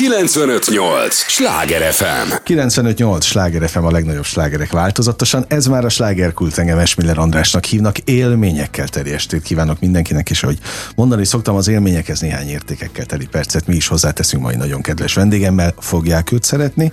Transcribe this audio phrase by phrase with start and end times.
[0.00, 1.14] 958!
[1.14, 2.32] Sláger FM!
[2.44, 3.24] 958!
[3.24, 5.44] Sláger FM a legnagyobb slágerek változatosan.
[5.48, 7.98] Ez már a slágerkult engem Esmiller Andrásnak hívnak.
[7.98, 10.58] Élményekkel teli estét kívánok mindenkinek, és ahogy
[10.94, 15.74] mondani szoktam, az élményekhez néhány értékekkel teli percet mi is hozzáteszünk mai nagyon kedves vendégemmel.
[15.78, 16.92] Fogják őt szeretni.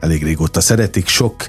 [0.00, 1.08] Elég régóta szeretik.
[1.08, 1.46] Sok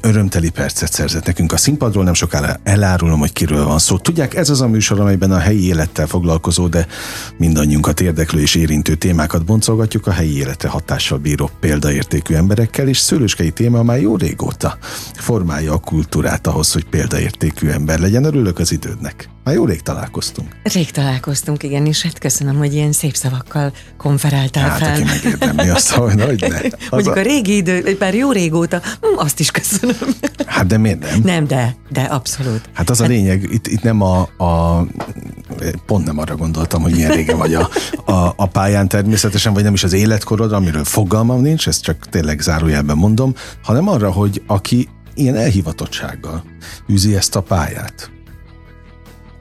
[0.00, 3.98] örömteli percet szerzett nekünk a színpadról, nem sokára elárulom, hogy kiről van szó.
[3.98, 6.86] Tudják, ez az a műsor, amelyben a helyi élettel foglalkozó, de
[7.36, 13.50] mindannyiunkat érdeklő és érintő témákat boncolgatjuk a helyi életre hatással bíró példaértékű emberekkel, és szőlőskei
[13.50, 14.78] téma már jó régóta
[15.14, 18.24] formálja a kultúrát ahhoz, hogy példaértékű ember legyen.
[18.24, 19.28] Örülök az idődnek.
[19.44, 20.56] Már jó rég találkoztunk.
[20.62, 24.92] Rég találkoztunk, igen, és hát köszönöm, hogy ilyen szép szavakkal konferáltál hát, fel.
[24.92, 26.26] aki megérdemli azt, hogy ne.
[26.26, 27.18] Az Mondjuk a...
[27.18, 29.69] a régi idő, bár jó régóta, hm, azt is köszönöm.
[30.46, 31.20] Hát de miért nem?
[31.22, 32.60] Nem, de, de abszolút.
[32.72, 34.86] Hát az a lényeg, itt, itt nem a, a,
[35.86, 37.68] pont nem arra gondoltam, hogy milyen régen vagy a,
[38.04, 42.40] a, a pályán természetesen, vagy nem is az életkorodra, amiről fogalmam nincs, ezt csak tényleg
[42.40, 46.44] zárójelben mondom, hanem arra, hogy aki ilyen elhivatottsággal
[46.92, 48.10] űzi ezt a pályát.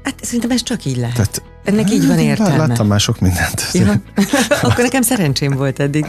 [0.03, 1.16] Hát szerintem ez csak így lehet.
[1.16, 2.68] Tehát, Ennek így van Hát, értelme.
[2.68, 3.70] Láttam már sok mindent.
[3.73, 4.02] Ja.
[4.62, 6.06] Akkor nekem szerencsém volt eddig.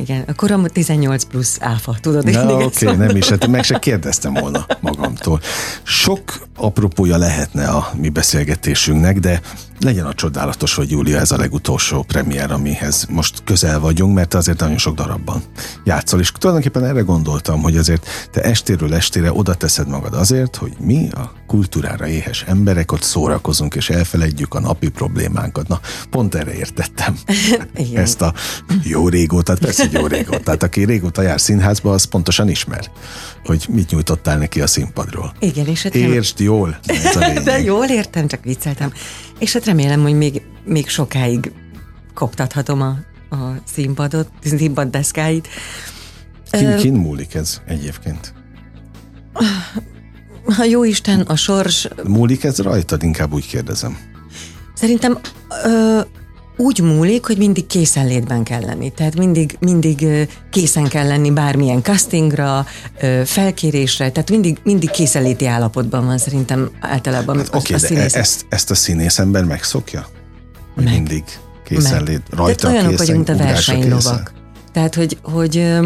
[0.00, 2.24] Igen, a korom 18 plusz áfa, tudod?
[2.24, 3.06] Na oké, okay, mondom.
[3.06, 5.40] nem is, hát meg se kérdeztem volna magamtól.
[5.82, 9.40] Sok apropója lehetne a mi beszélgetésünknek, de
[9.80, 14.60] legyen a csodálatos, hogy Júlia ez a legutolsó premier, amihez most közel vagyunk, mert azért
[14.60, 15.42] nagyon sok darabban
[15.84, 20.72] játszol, és tulajdonképpen erre gondoltam, hogy azért te estéről estére oda teszed magad azért, hogy
[20.80, 25.68] mi a kultúrára éhes emberek ott szórakozunk, és elfeledjük a napi problémánkat.
[25.68, 27.18] Na, pont erre értettem
[27.74, 28.02] Igen.
[28.02, 28.34] ezt a
[28.82, 30.40] jó régóta, persze, jó régóta.
[30.40, 32.90] Tehát aki régóta jár színházba, az pontosan ismer,
[33.44, 35.32] hogy mit nyújtottál neki a színpadról.
[35.38, 37.42] Igen, és hát Értsd jól, ez a lényeg.
[37.42, 38.92] De jól értem, csak vicceltem.
[39.40, 41.52] És hát remélem, hogy még, még sokáig
[42.14, 42.96] koptathatom a,
[43.36, 45.48] a színpadot, színpad deszkáit.
[46.50, 48.34] Kin, kin múlik ez egyébként?
[50.56, 53.02] Ha jó Isten, a sors Múlik ez rajtad?
[53.02, 53.98] Inkább úgy kérdezem.
[54.74, 55.18] Szerintem
[55.64, 56.00] ö,
[56.60, 58.90] úgy múlik, hogy mindig készenlétben kell lenni.
[58.90, 60.06] Tehát mindig, mindig
[60.50, 62.66] készen kell lenni bármilyen castingra,
[63.24, 68.14] felkérésre, tehát mindig, mindig készenléti állapotban van szerintem általában hát, Oké, a de színész.
[68.14, 70.06] ezt, ezt a színész ember megszokja?
[70.74, 70.92] Hogy Meg.
[70.92, 71.24] mindig
[71.64, 72.38] készenlét, Meg.
[72.38, 74.32] rajta Tehát olyanok készen, vagyunk, mint a versenylovak.
[74.72, 75.78] Tehát, hogy, hogy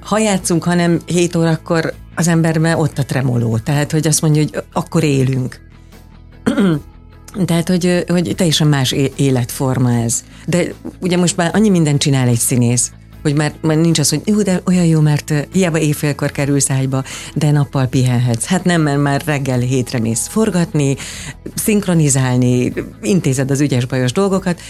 [0.00, 3.58] ha játszunk, hanem 7 órakor az emberben ott a tremoló.
[3.58, 5.60] Tehát, hogy azt mondja, hogy akkor élünk.
[7.44, 10.24] Tehát, hogy, hogy teljesen más életforma ez.
[10.46, 10.64] De
[11.00, 14.42] ugye most már annyi mindent csinál egy színész, hogy már, már nincs az, hogy jó,
[14.42, 18.44] de olyan jó, mert hiába éjfélkor kerülsz ágyba, de nappal pihenhetsz.
[18.44, 20.96] Hát nem, mert már reggel hétre mész forgatni,
[21.54, 22.72] szinkronizálni,
[23.02, 24.60] intézed az ügyes-bajos dolgokat,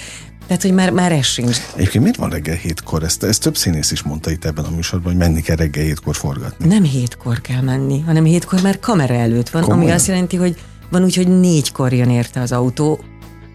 [0.47, 1.57] tehát, hogy már, már ez sincs.
[1.75, 3.03] Egyébként miért van reggel hétkor?
[3.03, 6.17] Ezt, ezt több színész is mondta itt ebben a műsorban, hogy menni kell reggel hétkor
[6.17, 6.67] forgatni.
[6.67, 9.85] Nem hétkor kell menni, hanem hétkor már kamera előtt van, Komolyan?
[9.85, 10.57] ami azt jelenti, hogy
[10.91, 13.00] van úgy, hogy négykor jön érte az autó,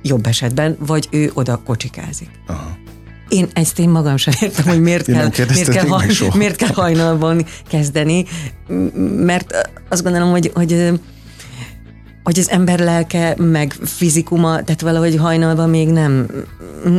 [0.01, 2.29] jobb esetben, vagy ő oda kocsikázik.
[2.47, 2.77] Aha.
[3.29, 6.73] Én ezt én magam sem értem, hogy miért Én kell, miért kell, haj, miért kell
[6.73, 8.25] hajnalban kezdeni,
[9.15, 10.91] mert azt gondolom, hogy, hogy
[12.23, 16.27] hogy az ember lelke, meg fizikuma, tehát valahogy hajnalban még nem,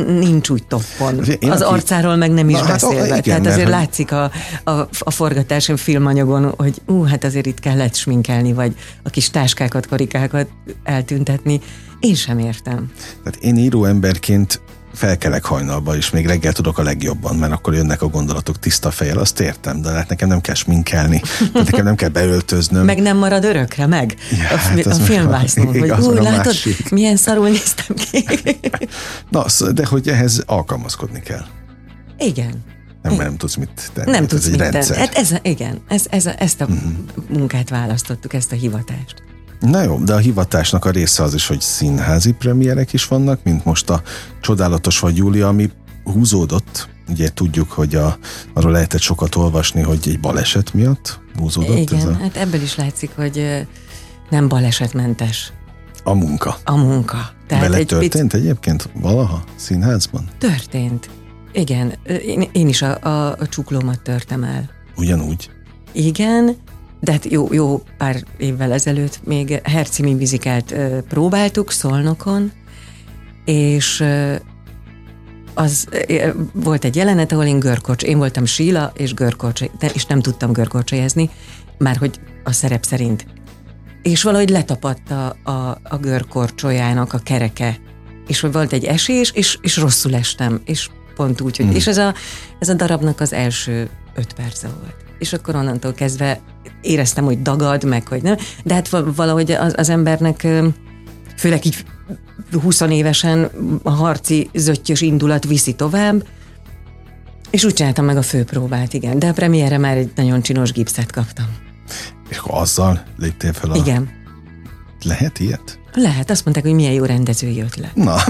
[0.07, 1.23] nincs úgy toppon.
[1.39, 3.05] Én az aki- arcáról meg nem is Na, hát, beszélve.
[3.05, 4.31] igen, tehát mert azért hogy- látszik a,
[4.63, 9.87] a, a forgatáson, filmanyagon, hogy ú, hát azért itt kellett sminkelni, vagy a kis táskákat,
[9.87, 10.47] karikákat
[10.83, 11.59] eltüntetni.
[11.99, 12.91] Én sem értem.
[13.23, 14.61] Tehát én író emberként
[14.95, 19.17] felkelek hajnalba, és még reggel tudok a legjobban, mert akkor jönnek a gondolatok tiszta fejjel,
[19.17, 21.21] azt értem, de hát nekem nem kell sminkelni,
[21.53, 22.85] tehát nekem nem kell beöltöznöm.
[22.85, 24.15] Meg nem marad örökre, meg?
[24.31, 26.89] Ja, a, hát a filmvásznon, hogy ú, látod, másik.
[26.89, 28.25] milyen szarul néztem ki.
[29.29, 31.45] Na, de hogy ehhez alkalmazkodni kell.
[32.17, 32.63] Igen.
[33.01, 34.11] Nem, mert nem tudsz mit tenni.
[34.11, 34.95] Nem tudsz ez mit tenni.
[34.99, 36.77] Hát ez, igen, ez, ez ezt a Mhm.
[37.29, 39.23] munkát választottuk, ezt a hivatást.
[39.59, 43.65] Na jó, de a hivatásnak a része az is, hogy színházi premierek is vannak, mint
[43.65, 44.01] most a
[44.41, 45.69] Csodálatos vagy Júlia, ami
[46.03, 46.89] húzódott.
[47.07, 48.17] Ugye tudjuk, hogy a,
[48.53, 52.75] arról lehetett sokat olvasni, hogy egy baleset miatt húzódott Igen, ez a, hát ebből is
[52.75, 53.65] látszik, hogy
[54.29, 55.53] nem balesetmentes
[56.03, 56.57] a munka.
[56.63, 57.17] a munka.
[57.47, 60.27] Vele egy történt egyébként valaha színházban?
[60.37, 61.09] Történt.
[61.53, 61.93] Igen,
[62.25, 64.69] én, én is a, a, a csuklómat törtem el.
[64.95, 65.49] Ugyanúgy.
[65.91, 66.55] Igen,
[67.05, 72.51] de hát jó, jó pár évvel ezelőtt még Hercimi műzikát ö, próbáltuk Szolnokon,
[73.45, 74.03] és
[75.53, 75.87] az
[76.53, 79.61] volt egy jelenet, ahol én görkocs, én voltam Síla, és görkocs,
[79.93, 81.29] és nem tudtam görkocsajezni,
[81.77, 83.25] már hogy a szerep szerint.
[84.01, 87.77] És valahogy letapadt a, a, a görkorcsolyának a kereke,
[88.27, 91.71] és hogy volt egy esés, és, és rosszul estem, és pont úgy, hogy, mm.
[91.75, 92.13] és ez a,
[92.59, 95.04] ez a darabnak az első öt perce volt.
[95.19, 96.39] És akkor onnantól kezdve
[96.81, 100.47] éreztem, hogy dagad, meg hogy nem, de hát valahogy az, az embernek
[101.37, 101.85] főleg így
[102.61, 103.49] 20 évesen
[103.83, 106.23] a harci zöttyös indulat viszi tovább,
[107.49, 109.19] és úgy csináltam meg a főpróbát, igen.
[109.19, 111.45] De a premiére már egy nagyon csinos gipszet kaptam.
[112.29, 113.75] És akkor azzal léptél fel a...
[113.75, 114.09] Igen.
[115.03, 115.79] Lehet ilyet?
[115.93, 117.95] Lehet, azt mondták, hogy milyen jó rendezői ötlet.
[117.95, 118.15] Na.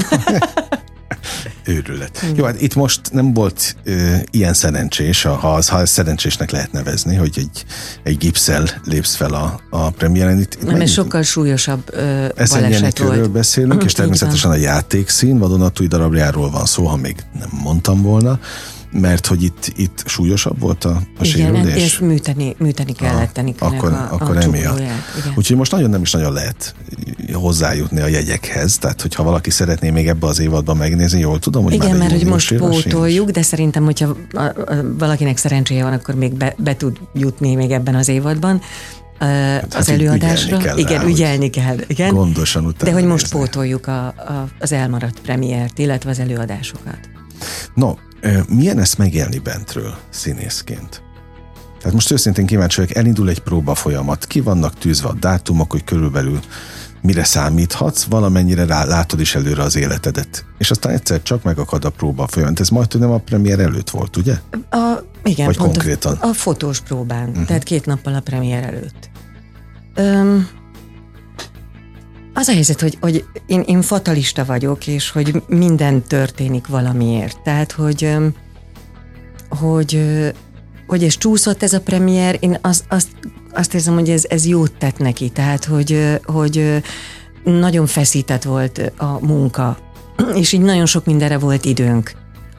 [1.65, 2.25] Őrület.
[2.25, 2.35] Mm.
[2.35, 7.15] Jó, hát itt most nem volt ö, ilyen szerencsés, ha, az, ha szerencsésnek lehet nevezni,
[7.15, 7.65] hogy egy,
[8.03, 10.39] egy gipszel lépsz fel a, a premiéren.
[10.39, 13.31] Itt, nem, ez sokkal súlyosabb ö, baleset volt.
[13.31, 18.39] beszélünk, és természetesen a játékszín vadonatúj darabjáról van szó, ha még nem mondtam volna
[18.99, 21.83] mert hogy itt, itt súlyosabb volt a, a igen, sérülés?
[21.83, 24.81] és műteni, műteni kellett tenni Akkor, a, akkor a emiatt.
[25.35, 26.75] Úgyhogy most nagyon nem is nagyon lehet
[27.33, 31.73] hozzájutni a jegyekhez, tehát hogyha valaki szeretné még ebbe az évadban megnézni, jól tudom, hogy
[31.73, 34.15] Igen, mert hogy most pótoljuk, de szerintem, hogyha
[34.97, 38.61] valakinek szerencséje van, akkor még be, be tud jutni még ebben az évadban.
[39.19, 40.57] Hát az előadásra.
[40.57, 41.77] Kell igen, rá, ügyelni kell.
[41.87, 42.13] Igen.
[42.13, 42.91] Gondosan utána.
[42.91, 43.39] De hogy most nézni.
[43.39, 46.99] pótoljuk a, a, az elmaradt premiért, illetve az előadásokat.
[47.73, 47.93] No,
[48.47, 51.03] milyen ezt megélni bentről színészként?
[51.77, 55.83] Tehát most őszintén kíváncsi vagyok, elindul egy próba folyamat, ki vannak tűzve a dátumok, hogy
[55.83, 56.39] körülbelül
[57.01, 60.45] mire számíthatsz, valamennyire rá, látod is előre az életedet.
[60.57, 62.59] És aztán egyszer csak megakad a próba folyamat.
[62.59, 64.33] Ez majd tudom a premier előtt volt, ugye?
[64.69, 66.17] A, igen, Vagy konkrétan?
[66.21, 67.45] A, a fotós próbán, uh-huh.
[67.45, 69.09] tehát két nappal a premier előtt.
[69.95, 70.47] Öm,
[72.37, 77.39] az a helyzet, hogy, hogy én, én fatalista vagyok, és hogy minden történik valamiért.
[77.43, 78.15] Tehát, hogy,
[79.49, 80.01] hogy,
[80.87, 83.07] hogy ez csúszott ez a premier, én az, azt,
[83.51, 85.29] azt érzem, hogy ez, ez jót tett neki.
[85.29, 86.83] Tehát, hogy, hogy
[87.43, 89.77] nagyon feszített volt a munka,
[90.41, 92.11] és így nagyon sok mindenre volt időnk.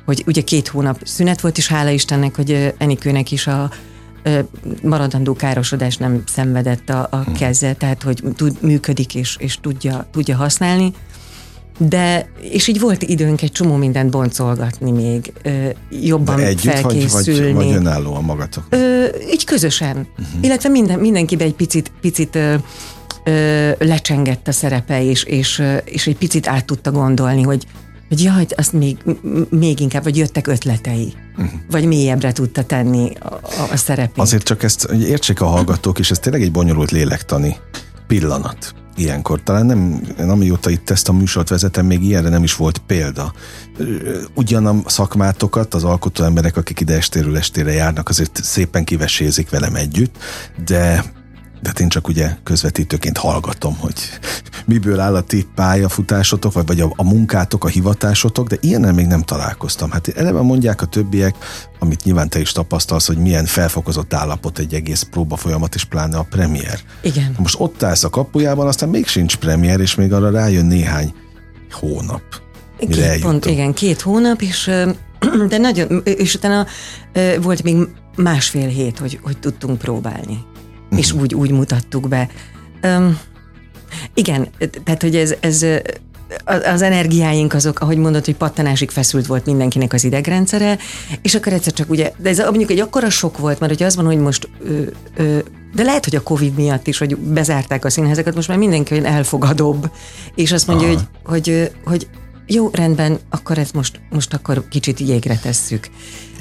[0.05, 3.71] Hogy ugye két hónap szünet volt, és hála Istennek, hogy Enikőnek is a,
[4.83, 7.33] maradandó károsodás nem szenvedett a, a hm.
[7.33, 10.93] keze, tehát hogy tud, működik és, és tudja, tudja használni.
[11.79, 17.53] De, és így volt időnk egy csomó mindent boncolgatni még, ö, jobban De együtt, felkészülni.
[17.53, 18.65] Vagy, vagy, vagy önállóan magatok?
[18.69, 19.97] Ö, így közösen.
[19.97, 20.41] Uh-huh.
[20.41, 22.55] Illetve minden, mindenkibe egy picit, picit ö,
[23.25, 27.67] ö, lecsengett a szerepe, és, és, és egy picit át tudta gondolni, hogy
[28.09, 28.97] hogy jaj, azt még,
[29.51, 31.61] még inkább, vagy jöttek ötletei, uh-huh.
[31.71, 34.19] vagy mélyebbre tudta tenni a, a szerepét.
[34.19, 37.57] Azért csak ezt hogy értsék a hallgatók, és ez tényleg egy bonyolult lélektani
[38.07, 39.43] pillanat ilyenkor.
[39.43, 43.33] Talán nem, amióta itt ezt a műsort vezetem, még ilyenre nem is volt példa.
[44.35, 49.75] Ugyan a szakmátokat, az alkotó emberek, akik ide estéről estére járnak, azért szépen kivesézik velem
[49.75, 50.17] együtt,
[50.67, 51.05] de
[51.61, 53.95] de hát én csak ugye közvetítőként hallgatom, hogy
[54.67, 59.07] miből áll a ti pályafutásotok, vagy, vagy a, a munkátok, a hivatásotok, de ilyennel még
[59.07, 59.91] nem találkoztam.
[59.91, 61.35] Hát eleve mondják a többiek,
[61.79, 66.17] amit nyilván te is tapasztalsz, hogy milyen felfokozott állapot egy egész próba folyamat, és pláne
[66.17, 66.81] a premier.
[67.01, 67.35] Igen.
[67.39, 71.15] Most ott állsz a kapujában, aztán még sincs premier, és még arra rájön néhány
[71.71, 72.23] hónap.
[72.79, 74.71] Két pont, igen, két hónap, és
[75.49, 76.67] de nagyon, és utána
[77.41, 77.77] volt még
[78.17, 80.45] másfél hét, hogy, hogy tudtunk próbálni
[80.91, 80.99] uh-huh.
[81.01, 82.29] és úgy, úgy mutattuk be.
[82.83, 83.19] Um,
[84.15, 84.49] igen,
[84.85, 85.67] tehát hogy ez, ez
[86.45, 90.79] az energiáink azok, ahogy mondod, hogy pattanásig feszült volt mindenkinek az idegrendszere,
[91.23, 93.97] és akkor egyszer csak ugye, de ez mondjuk egy akkora sok volt, mert hogy az
[93.97, 94.83] van, hogy most ö,
[95.17, 95.39] ö,
[95.75, 99.05] de lehet, hogy a Covid miatt is, hogy bezárták a színházeket, most már mindenki olyan
[99.05, 99.91] elfogadóbb,
[100.35, 102.09] és azt mondja, hogy, hogy, hogy
[102.47, 105.89] jó, rendben, akkor ezt most, most akkor kicsit jégre tesszük.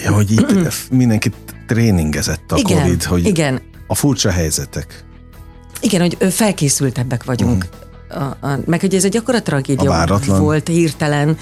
[0.04, 1.32] Ja, hogy itt mindenki
[1.68, 5.04] tréningezett a igen, Covid, hogy igen a furcsa helyzetek.
[5.82, 7.66] Igen, hogy felkészültebbek vagyunk.
[7.66, 8.18] Mm.
[8.18, 11.38] A, a, meg hogy ez egy akkora tragédia volt hirtelen,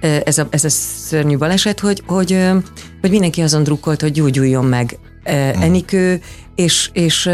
[0.00, 2.48] ez a, ez a szörnyű baleset, hogy, hogy,
[3.00, 4.98] hogy mindenki azon drukkolt, hogy gyógyuljon meg
[5.30, 5.34] mm.
[5.60, 6.20] Enikő,
[6.54, 7.30] és, és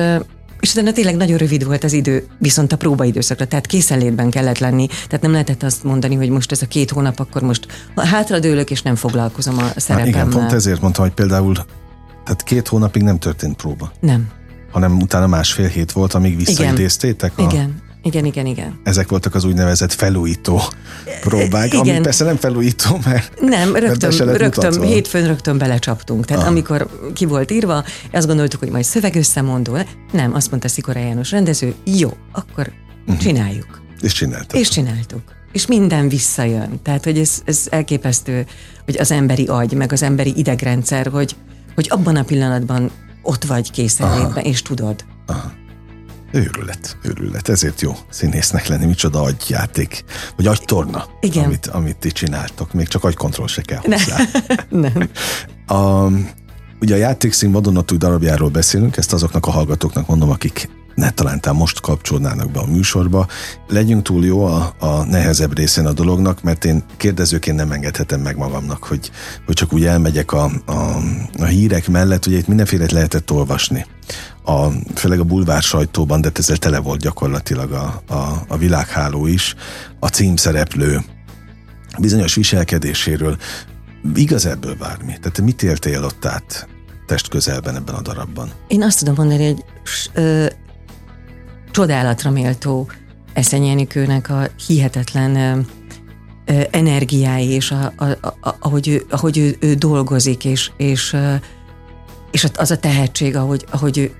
[0.61, 4.87] és utána tényleg nagyon rövid volt az idő, viszont a próbaidőszakra, tehát készenlétben kellett lenni,
[4.87, 7.66] tehát nem lehetett azt mondani, hogy most ez a két hónap, akkor most
[7.97, 10.07] hátradőlök, és nem foglalkozom a szerepemmel.
[10.07, 11.54] igen, pont ezért mondtam, hogy például
[12.25, 13.92] tehát két hónapig nem történt próba.
[14.00, 14.31] Nem
[14.73, 17.33] hanem utána másfél hét volt, amíg visszaidéztétek?
[17.37, 17.43] A...
[17.43, 17.83] Igen.
[18.05, 18.81] Igen, igen, igen.
[18.85, 20.61] Ezek voltak az úgynevezett felújító
[21.21, 21.81] próbák, igen.
[21.95, 26.25] ami persze nem felújító, mert Nem, rögtön, mert rögtön hétfőn rögtön belecsaptunk.
[26.25, 26.49] Tehát ah.
[26.49, 29.79] amikor ki volt írva, azt gondoltuk, hogy majd szöveg összemondó.
[30.12, 32.73] Nem, azt mondta Szikora János rendező, jó, akkor
[33.07, 33.23] uh-huh.
[33.23, 33.83] csináljuk.
[34.00, 34.61] És csináltuk.
[34.61, 35.23] És csináltuk.
[35.52, 36.81] És minden visszajön.
[36.83, 38.47] Tehát, hogy ez, ez elképesztő,
[38.85, 41.37] hogy az emberi agy, meg az emberi idegrendszer, hogy,
[41.75, 42.91] hogy abban a pillanatban
[43.23, 45.05] ott vagy készenlétben, és tudod.
[45.26, 45.52] Aha.
[46.33, 47.49] Őrület, őrület.
[47.49, 48.87] Ezért jó színésznek lenni.
[48.87, 50.05] Micsoda agyjáték,
[50.37, 51.45] vagy agytorna, Igen.
[51.45, 52.73] Amit, amit ti csináltok.
[52.73, 54.17] Még csak agykontroll se kell hozzá.
[54.69, 55.09] Nem.
[55.67, 56.07] A,
[56.81, 61.80] ugye a játékszín vadonatúj darabjáról beszélünk, ezt azoknak a hallgatóknak mondom, akik ne talántán most
[61.80, 63.26] kapcsolnának be a műsorba.
[63.68, 68.37] Legyünk túl jó a, a nehezebb részén a dolognak, mert én kérdezőként nem engedhetem meg
[68.37, 69.11] magamnak, hogy,
[69.46, 70.96] hogy csak úgy elmegyek a, a,
[71.38, 73.87] a hírek mellett, ugye itt mindenféle lehetett olvasni.
[74.44, 79.54] A, főleg a bulvár sajtóban, de ezzel tele volt gyakorlatilag a, a, a világháló is,
[80.00, 81.00] a címszereplő
[81.99, 83.37] bizonyos viselkedéséről.
[84.14, 85.06] Igaz ebből bármi?
[85.06, 86.68] Tehát te mit éltél ott át
[87.06, 88.50] test közelben ebben a darabban?
[88.68, 89.64] Én azt tudom mondani, hogy
[91.73, 92.91] csodálatra méltó
[93.33, 95.67] Eszenyi Enikőnek a hihetetlen
[96.71, 101.17] energiái, és a, a, a, ahogy, ő, ahogy ő, ő dolgozik, és, és,
[102.31, 104.14] és az a tehetség, ahogy, ahogy ő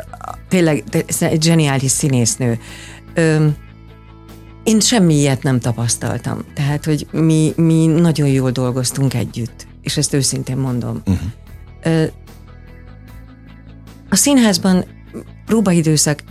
[0.49, 0.85] tényleg
[1.21, 2.59] egy zseniális színésznő.
[4.63, 6.45] Én semmi ilyet nem tapasztaltam.
[6.55, 11.03] Tehát, hogy mi, mi nagyon jól dolgoztunk együtt, és ezt őszintén mondom.
[11.07, 11.29] Uh-huh.
[11.83, 12.05] Ö,
[14.11, 14.85] a színházban
[15.47, 16.23] próbaidőszak,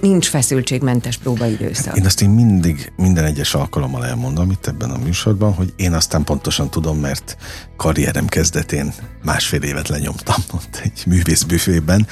[0.00, 1.96] nincs feszültségmentes próbaidőszak.
[1.96, 6.24] Én azt én mindig, minden egyes alkalommal elmondom itt ebben a műsorban, hogy én aztán
[6.24, 7.36] pontosan tudom, mert
[7.76, 8.92] karrierem kezdetén
[9.24, 12.06] másfél évet lenyomtam ott egy művészbüfében.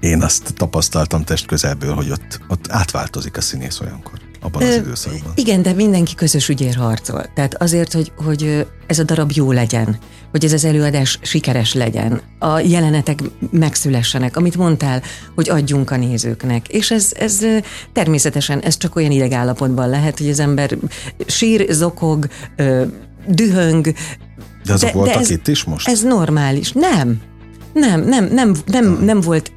[0.00, 5.32] Én azt tapasztaltam test közelből, hogy ott, ott átváltozik a színész olyankor abban az időszakban.
[5.34, 7.26] Igen, de mindenki közös ügyér harcol.
[7.34, 9.98] Tehát azért, hogy, hogy ez a darab jó legyen,
[10.36, 13.18] hogy ez az előadás sikeres legyen, a jelenetek
[13.50, 15.02] megszülessenek, amit mondtál,
[15.34, 16.68] hogy adjunk a nézőknek.
[16.68, 17.40] És ez, ez
[17.92, 20.76] természetesen, ez csak olyan idegállapotban lehet, hogy az ember
[21.26, 22.26] sír, zokog,
[23.26, 23.92] dühöng.
[24.64, 25.88] De azok de, voltak de ez, itt is most?
[25.88, 26.72] Ez normális.
[26.72, 27.20] Nem.
[27.72, 29.52] Nem, nem, nem, nem, nem volt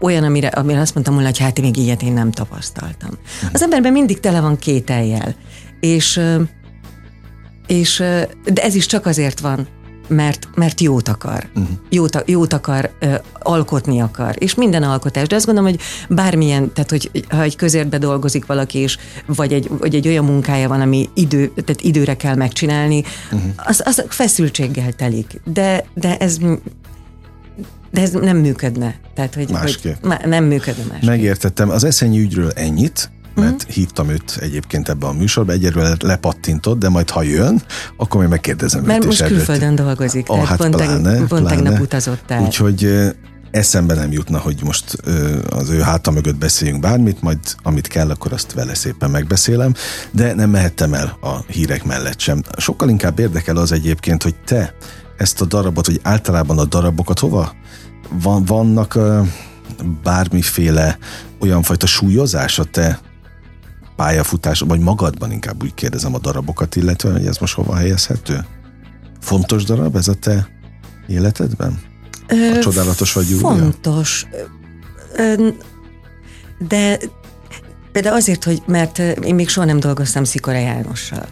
[0.00, 3.10] olyan, amire, amire azt mondtam volna, hogy hát még ilyet én nem tapasztaltam.
[3.52, 5.34] Az emberben mindig tele van kételjel,
[5.80, 6.20] és,
[7.66, 8.02] és
[8.44, 9.68] de ez is csak azért van,
[10.10, 11.48] mert, mert jót akar.
[11.54, 11.76] Uh-huh.
[11.88, 14.34] Jót, jót akar, uh, alkotni akar.
[14.38, 15.26] És minden alkotás.
[15.26, 19.70] De azt gondolom, hogy bármilyen, tehát hogy ha egy közértbe dolgozik valaki, és vagy egy,
[19.78, 23.02] vagy egy olyan munkája van, ami idő, tehát időre kell megcsinálni,
[23.32, 23.50] uh-huh.
[23.56, 25.40] az, az feszültséggel telik.
[25.44, 26.38] De, de ez
[27.92, 28.94] de ez nem működne.
[29.14, 30.04] Tehát, hogy, másképp.
[30.04, 31.08] Hogy nem működne másképp.
[31.08, 31.70] Megértettem.
[31.70, 33.74] Az eszenyi ügyről ennyit, mert uh-huh.
[33.74, 37.62] hívtam őt egyébként ebbe a műsorba, egyelőre lepattintott, de majd ha jön,
[37.96, 39.06] akkor még megkérdezem mert őt.
[39.06, 41.48] Most külföldön dolgozik, oh, hát pont, pláne, pont pláne.
[41.48, 42.42] tegnap utazott el.
[42.42, 43.10] Úgyhogy
[43.50, 44.96] eszembe nem jutna, hogy most
[45.50, 49.74] az ő háta mögött beszéljünk bármit, majd amit kell, akkor azt vele szépen megbeszélem,
[50.10, 52.42] de nem mehettem el a hírek mellett sem.
[52.56, 54.74] Sokkal inkább érdekel az egyébként, hogy te
[55.16, 57.52] ezt a darabot, vagy általában a darabokat hova
[58.22, 58.98] van, vannak
[60.02, 60.98] bármiféle
[61.40, 63.00] olyan fajta súlyozás a te
[64.00, 68.46] pályafutás, vagy magadban inkább úgy kérdezem a darabokat, illetve hogy ez most hova helyezhető?
[69.20, 70.48] Fontos darab ez a te
[71.06, 71.80] életedben?
[72.28, 73.48] A csodálatos vagy Júlia?
[73.48, 74.26] Fontos.
[76.68, 76.98] De,
[77.92, 81.26] de azért, hogy mert én még soha nem dolgoztam Szikora Jánossal.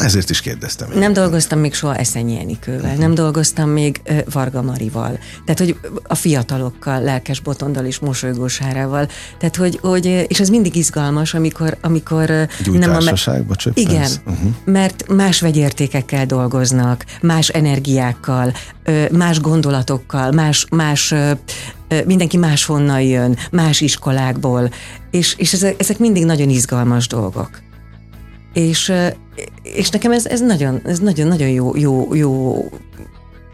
[0.00, 0.90] Ezért is kérdeztem.
[0.90, 0.98] Én.
[0.98, 4.00] Nem dolgoztam még soha Eszenyi Enikővel, nem dolgoztam még
[4.32, 9.08] Varga Marival, tehát hogy a fiatalokkal, Lelkes Botondal és Mosolygós Hárával,
[9.38, 13.28] tehát hogy, hogy, és ez mindig izgalmas, amikor, amikor Egy nem a me-
[13.74, 14.50] Igen, uh-huh.
[14.64, 18.52] mert más vegyértékekkel dolgoznak, más energiákkal,
[19.10, 21.14] más gondolatokkal, más, más
[22.06, 24.70] mindenki máshonnan jön, más iskolákból,
[25.10, 27.50] és, és ezek, ezek mindig nagyon izgalmas dolgok.
[28.52, 28.92] És,
[29.62, 32.64] és nekem ez, ez nagyon, ez nagyon, nagyon jó, jó, jó,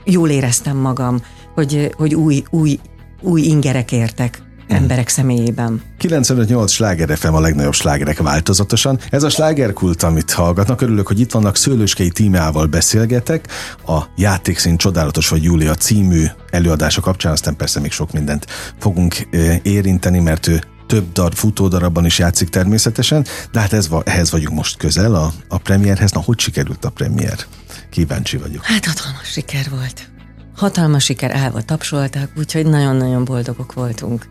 [0.05, 1.23] jól éreztem magam,
[1.55, 2.79] hogy, hogy új, új,
[3.23, 5.83] új ingerek értek emberek személyében.
[6.01, 8.99] 95-8 sláger FM a legnagyobb slágerek változatosan.
[9.11, 10.81] Ez a slágerkult, amit hallgatnak.
[10.81, 13.49] Örülök, hogy itt vannak Szőlőskei tímával beszélgetek.
[13.87, 18.47] A Játékszín Csodálatos vagy Júlia című előadása kapcsán, aztán persze még sok mindent
[18.79, 19.29] fogunk
[19.63, 24.77] érinteni, mert ő több dar, futódarabban is játszik természetesen, de hát ez, ehhez vagyunk most
[24.77, 26.13] közel a, a premierhez.
[26.13, 27.47] Na, hogy sikerült a premier?
[27.91, 28.65] Kíváncsi vagyok.
[28.65, 30.11] Hát hatalmas siker volt.
[30.57, 34.29] Hatalmas siker, állva tapsolták, úgyhogy nagyon-nagyon boldogok voltunk,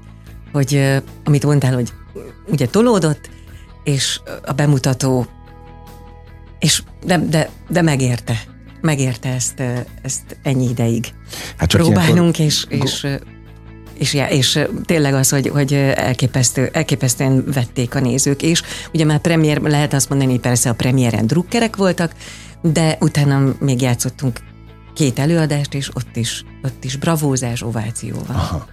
[0.51, 1.93] hogy amit mondtál, hogy
[2.47, 3.29] ugye tolódott,
[3.83, 5.27] és a bemutató,
[6.59, 8.53] és de, de, de megérte
[8.85, 9.63] megérte ezt,
[10.01, 11.13] ezt ennyi ideig
[11.57, 13.07] hát csak próbálnunk, és, és
[13.97, 18.61] és, és tényleg az, hogy, hogy elképesztő, elképesztően vették a nézők, és
[18.93, 22.11] ugye már premier, lehet azt mondani, hogy persze a premiéren drukkerek voltak,
[22.61, 24.39] de utána még játszottunk
[24.93, 28.35] két előadást, és ott is, ott is bravózás, ováció van.
[28.35, 28.67] Aha.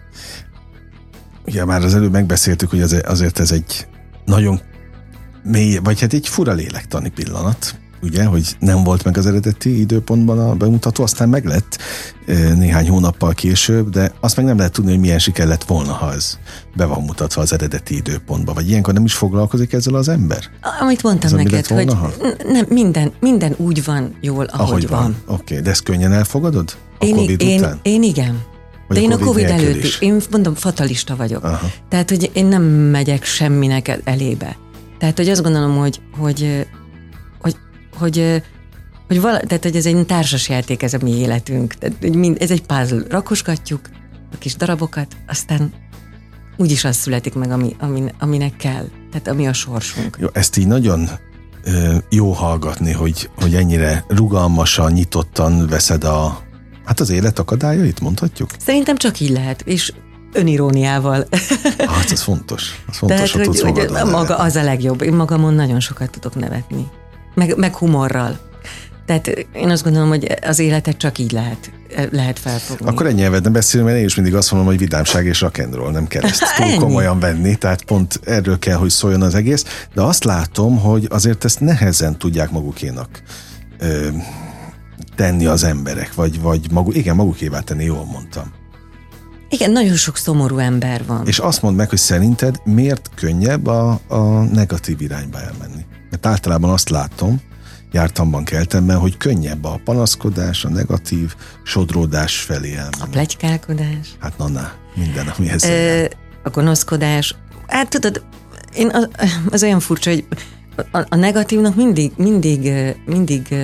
[1.47, 3.87] ugye már az előbb megbeszéltük, hogy azért ez egy
[4.25, 4.61] nagyon
[5.43, 10.39] mély, vagy hát egy fura lélektani pillanat, ugye, hogy nem volt meg az eredeti időpontban
[10.39, 11.79] a bemutató, aztán meg lett
[12.57, 16.13] néhány hónappal később, de azt meg nem lehet tudni, hogy milyen siker lett volna, ha
[16.13, 16.39] ez
[16.77, 20.45] be van mutatva az eredeti időpontban, vagy ilyenkor nem is foglalkozik ezzel az ember?
[20.81, 25.01] Amit mondtam ez neked, volna, hogy nem, minden, minden úgy van jól, ahogy, ahogy van.
[25.01, 25.17] van.
[25.27, 25.61] Oké, okay.
[25.61, 26.77] de ezt könnyen elfogadod?
[26.99, 27.79] A én, COVID én, után?
[27.83, 28.43] Én igen.
[28.89, 30.01] De én a Covid, COVID előtt is.
[30.01, 31.45] Én mondom, fatalista vagyok.
[31.45, 31.71] Aha.
[31.89, 34.57] Tehát, hogy én nem megyek semminek elébe.
[34.99, 36.67] Tehát, hogy azt gondolom, hogy, hogy,
[38.03, 38.43] hogy, hogy
[39.13, 41.75] hogy, vala, tehát, hogy ez egy társas játék, ez a mi életünk.
[41.75, 43.03] Tehát, hogy mind, ez egy puzzle.
[43.09, 43.81] Rakosgatjuk
[44.33, 45.73] a kis darabokat, aztán
[46.57, 48.85] úgyis az születik meg, ami, ami, aminek kell.
[49.11, 50.17] Tehát ami a sorsunk.
[50.21, 51.09] Jó, ezt így nagyon
[51.65, 56.41] ö, jó hallgatni, hogy, hogy ennyire rugalmasan, nyitottan veszed a,
[56.85, 58.51] hát az élet akadályait, mondhatjuk?
[58.59, 59.93] Szerintem csak így lehet, és
[60.33, 61.27] öniróniával.
[61.79, 62.83] Hát ez fontos.
[62.89, 65.03] Ez fontos, Tehát, hogy, hogy maga az a legjobb.
[65.03, 66.87] Én magamon nagyon sokat tudok nevetni.
[67.35, 68.39] Meg, meg humorral.
[69.07, 71.73] Tehát én azt gondolom, hogy az életet csak így lehet,
[72.11, 72.87] lehet felfogni.
[72.89, 76.07] Akkor nyelvet nem beszélünk, mert én is mindig azt mondom, hogy vidámság és rock'n'roll, nem
[76.07, 76.77] kell ezt túl Ennyi.
[76.77, 81.45] komolyan venni, tehát pont erről kell, hogy szóljon az egész, de azt látom, hogy azért
[81.45, 83.23] ezt nehezen tudják magukénak
[83.79, 84.09] ö,
[85.17, 88.53] tenni az emberek, vagy, vagy maguk, igen, magukévá tenni, jól mondtam.
[89.49, 91.27] Igen, nagyon sok szomorú ember van.
[91.27, 95.85] És azt mondd meg, hogy szerinted miért könnyebb a, a negatív irányba elmenni?
[96.13, 97.41] Mert általában azt látom,
[97.93, 103.03] jártamban, keltemben, hogy könnyebb a panaszkodás, a negatív sodródás felé elmenni.
[103.03, 104.17] A plegykálkodás.
[104.19, 106.05] Hát na, na minden, amihez Ö,
[106.43, 107.35] A gonoszkodás.
[107.67, 108.25] Hát tudod,
[108.75, 109.09] én az,
[109.51, 110.27] az olyan furcsa, hogy
[110.91, 112.73] a, a negatívnak mindig, mindig,
[113.07, 113.55] mindig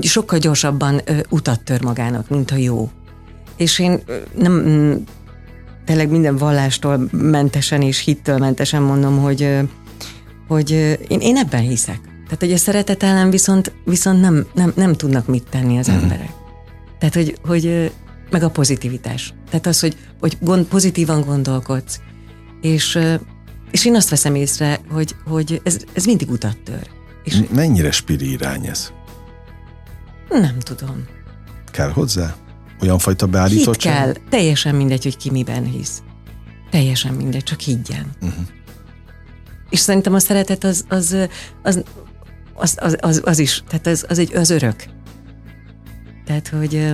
[0.00, 2.90] sokkal gyorsabban utat tör magának, mint a jó.
[3.56, 4.02] És én
[4.34, 5.04] nem
[5.84, 9.58] tényleg minden vallástól mentesen és hittől mentesen mondom, hogy,
[10.48, 10.70] hogy
[11.08, 12.00] én, én ebben hiszek.
[12.02, 15.94] Tehát, hogy a szeretet ellen viszont, viszont nem, nem, nem tudnak mit tenni az mm.
[15.94, 16.30] emberek.
[16.98, 17.92] Tehát, hogy, hogy
[18.30, 19.34] meg a pozitivitás.
[19.50, 22.00] Tehát az, hogy, hogy gond, pozitívan gondolkodsz.
[22.60, 22.98] És,
[23.70, 26.86] és én azt veszem észre, hogy, hogy ez, ez mindig utat tör.
[27.24, 28.92] És Mennyire spiri irány ez?
[30.28, 31.04] Nem tudom.
[31.70, 32.36] Kell hozzá?
[32.80, 34.04] Olyan fajta beállítottság?
[34.04, 34.28] Hit kell.
[34.30, 36.02] Teljesen mindegy, hogy ki miben hisz.
[36.70, 38.10] Teljesen mindegy, csak higgyen.
[38.20, 38.46] Uh-huh.
[39.70, 41.16] És szerintem a szeretet az, az,
[41.62, 41.84] az
[42.58, 44.84] az, az, az, az is, tehát az, az, egy, az örök.
[46.24, 46.92] Tehát, hogy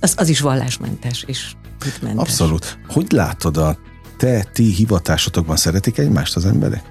[0.00, 1.52] az, az is vallásmentes és
[1.84, 2.20] hitmentes.
[2.20, 2.78] Abszolút.
[2.88, 3.78] Hogy látod a
[4.18, 6.82] te, ti hivatásotokban szeretik egymást az emberek?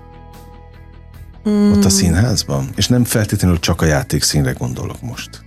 [1.49, 1.71] Mm.
[1.71, 2.69] Ott a színházban?
[2.75, 5.43] És nem feltétlenül csak a játékszínre gondolok most.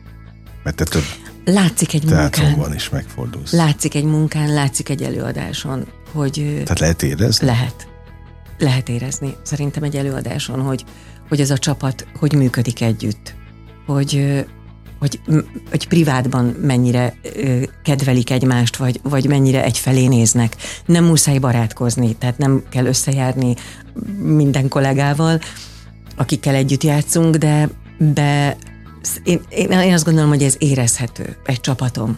[0.63, 1.05] Mert te több
[1.45, 2.75] Látszik egy munkán.
[2.75, 3.53] is megfordulsz.
[3.53, 6.33] Látszik egy munkán, látszik egy előadáson, hogy...
[6.63, 7.47] Tehát lehet érezni?
[7.47, 7.89] Lehet.
[8.59, 9.37] Lehet érezni.
[9.43, 10.85] Szerintem egy előadáson, hogy,
[11.29, 13.35] hogy ez a csapat hogy működik együtt,
[13.87, 14.45] hogy,
[14.99, 15.21] hogy,
[15.71, 17.15] hogy privátban mennyire
[17.85, 20.57] kedvelik egymást, vagy, vagy mennyire egyfelé néznek.
[20.87, 23.55] Nem muszáj barátkozni, tehát nem kell összejárni
[24.23, 25.41] minden kollégával,
[26.17, 27.69] akikkel együtt játszunk, de,
[27.99, 28.57] de
[29.25, 32.17] én, én azt gondolom, hogy ez érezhető egy csapatom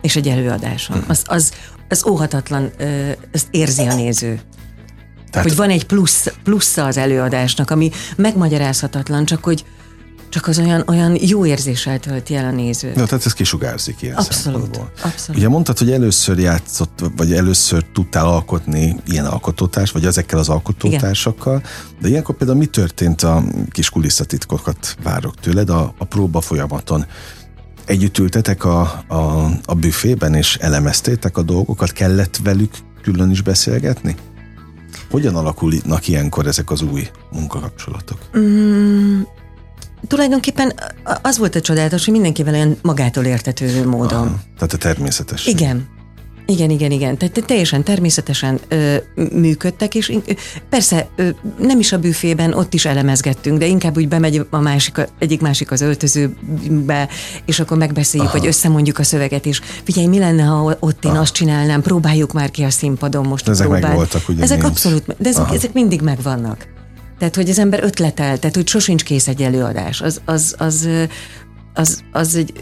[0.00, 0.96] és egy előadáson.
[0.96, 1.10] Mhm.
[1.10, 1.52] Az, az,
[1.88, 2.70] az óhatatlan,
[3.32, 4.40] ezt érzi a néző.
[5.30, 5.48] Tehát...
[5.48, 9.64] Hogy van egy plusz, plusza az előadásnak, ami megmagyarázhatatlan, csak hogy
[10.30, 12.94] csak az olyan, olyan jó érzéssel tölti el a nézőt.
[12.94, 14.80] Na, tehát ez kisugárzik ilyen abszolút.
[15.02, 15.40] Abszolút.
[15.40, 21.56] Ugye mondtad, hogy először játszott, vagy először tudtál alkotni ilyen alkotótárs, vagy ezekkel az alkotótársakkal,
[21.56, 21.70] Igen.
[22.00, 27.06] de ilyenkor például mi történt a kis kulisszatitkokat várok tőled a, a próba folyamaton?
[27.84, 31.92] Együtt ültetek a, a, a büfében, és elemeztétek a dolgokat?
[31.92, 34.16] Kellett velük külön is beszélgetni?
[35.10, 38.18] Hogyan alakulnak ilyenkor ezek az új munkakapcsolatok?
[38.38, 39.20] Mm,
[40.06, 40.72] tulajdonképpen
[41.22, 44.26] az volt a csodálatos, hogy mindenkivel olyan magától értetődő módon.
[44.26, 45.46] Aha, tehát a természetes.
[45.46, 45.88] Igen,
[46.50, 47.16] igen, igen, igen.
[47.16, 48.96] Tehát teljesen természetesen ö,
[49.32, 50.32] működtek, és ö,
[50.68, 55.08] persze ö, nem is a büfében, ott is elemezgettünk, de inkább úgy bemegy a másik,
[55.18, 57.08] egyik másik az öltözőbe,
[57.44, 58.38] és akkor megbeszéljük, Aha.
[58.38, 61.20] hogy összemondjuk a szöveget, és figyelj, mi lenne, ha ott én Aha.
[61.20, 63.44] azt csinálnám, próbáljuk már ki a színpadon most.
[63.44, 63.88] De ezek próbál.
[63.88, 64.42] megvoltak, ugye?
[64.42, 64.70] Ezek nincs.
[64.70, 66.66] abszolút, de ezek, ezek mindig megvannak.
[67.18, 70.00] Tehát, hogy az ember ötletel, tehát, hogy sosincs kész egy előadás.
[70.00, 70.88] Az, az, az,
[71.74, 72.52] az, az egy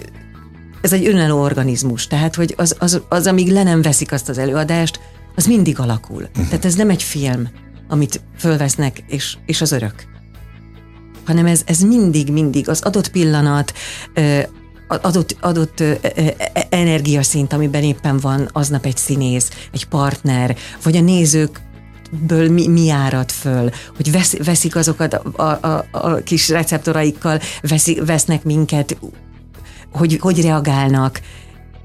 [0.81, 4.38] ez egy önálló organizmus, tehát hogy az, az, az, amíg le nem veszik azt az
[4.38, 5.01] előadást,
[5.37, 6.23] az mindig alakul.
[6.23, 6.49] Uh-huh.
[6.49, 7.49] Tehát ez nem egy film,
[7.88, 9.95] amit fölvesznek, és, és az örök.
[11.27, 13.73] Hanem ez, ez mindig, mindig az adott pillanat,
[14.88, 15.83] adott, adott
[16.69, 21.61] energiaszint, amiben éppen van aznap egy színész, egy partner, vagy a nézők
[22.27, 27.41] ből mi, mi árad föl, hogy vesz, veszik azokat a, a, a, a kis receptoraikkal,
[27.62, 28.97] veszi, vesznek minket,
[29.92, 31.20] hogy, hogy reagálnak.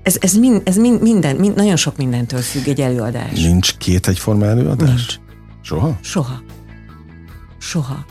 [0.03, 3.39] Ez, ez, mind, ez mind, minden, mind, nagyon sok mindentől függ egy előadás.
[3.41, 4.89] Nincs két egyforma előadás?
[4.89, 5.19] Nincs.
[5.61, 5.97] Soha?
[6.01, 6.41] Soha.
[7.57, 8.05] Soha.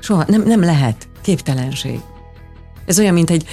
[0.00, 0.24] Soha.
[0.28, 1.08] Nem, nem lehet.
[1.22, 2.00] Képtelenség.
[2.86, 3.44] Ez olyan, mint egy,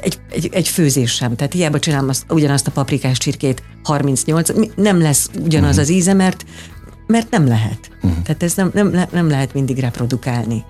[0.00, 1.36] egy, egy, egy főzés sem.
[1.36, 5.82] Tehát hiába csinálom azt, ugyanazt a paprikás csirkét 38, nem lesz ugyanaz uh-huh.
[5.82, 6.44] az íze, mert,
[7.06, 7.90] mert nem lehet.
[8.02, 8.22] Uh-huh.
[8.22, 10.64] Tehát ez nem, nem, nem lehet mindig reprodukálni.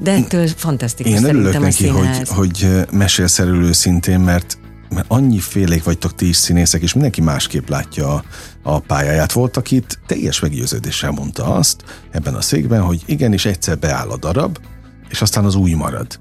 [0.00, 4.58] De ettől fantasztikus Én örülök neki, hogy, hogy mesélsz erről őszintén, mert,
[4.94, 8.24] mert annyi félék vagytok ti is színészek, és mindenki másképp látja a,
[8.62, 9.32] a pályáját.
[9.32, 14.58] Volt, akit teljes meggyőződéssel mondta azt ebben a székben, hogy igenis egyszer beáll a darab,
[15.08, 16.18] és aztán az új marad.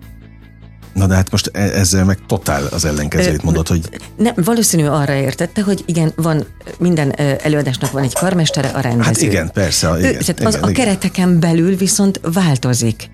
[0.97, 5.13] Na de hát most e- ezzel meg totál az ellenkezőjét mondod, hogy Nem, valószínű arra
[5.13, 6.45] értette, hogy igen, van
[6.79, 9.03] minden előadásnak van egy karmestere, a rendező.
[9.03, 9.89] hát igen, persze.
[9.89, 10.73] Ő, Igen, tehát igen, az a igen.
[10.73, 13.09] kereteken belül viszont változik.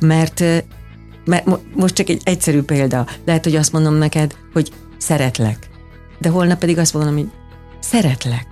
[0.00, 0.40] Mert,
[1.24, 3.06] mert mo- most csak egy egyszerű példa.
[3.24, 5.68] Lehet, hogy azt mondom neked, hogy szeretlek.
[6.18, 7.28] De holnap pedig azt mondom, hogy
[7.80, 8.46] szeretlek.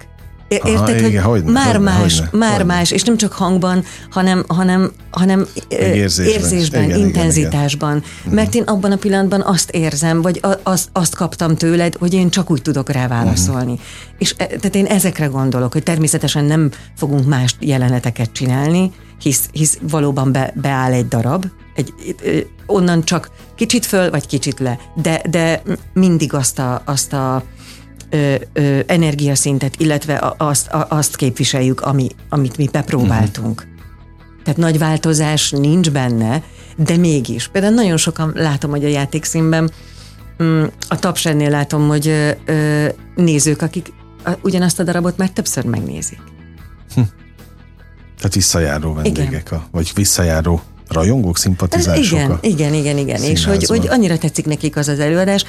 [0.49, 2.75] Aha, Érted, igen, hogy hogyne, már hogyne, más, hogyne, már hogyne.
[2.75, 6.35] más, és nem csak hangban, hanem, hanem, hanem érzésben.
[6.35, 8.03] érzésben, Igen, igen, intenzitásban.
[8.31, 12.51] Mert én abban a pillanatban azt érzem, vagy azt, azt kaptam tőled, hogy én csak
[12.51, 13.79] úgy tudok rá válaszolni.
[14.19, 19.79] És e- tehát én ezekre gondolok, hogy természetesen nem fogunk más jeleneteket csinálni, hisz, hisz
[19.83, 21.93] valóban be, beáll egy darab, egy,
[22.67, 27.43] onnan csak kicsit föl, vagy kicsit le, de, de mindig azt a, azt a
[28.11, 33.61] ö, ö, energiaszintet, illetve azt, a, azt képviseljük, ami, amit mi bepróbáltunk.
[33.61, 33.73] Uh-huh.
[34.45, 36.43] Tehát nagy változás nincs benne,
[36.77, 37.49] de mégis.
[37.49, 39.71] Például nagyon sokan látom, hogy a játékszínben
[40.43, 42.09] mm, a tapsennél látom, hogy
[42.45, 43.93] ö, nézők, akik
[44.43, 46.21] ugyanazt a darabot már többször megnézik.
[48.17, 52.05] Tehát visszajáró vendégek, a, vagy visszajáró rajongók, szimpatizások.
[52.19, 53.23] igen, igen, igen, igen.
[53.23, 53.79] És hogy, színházban.
[53.79, 55.45] hogy annyira tetszik nekik az az előadás,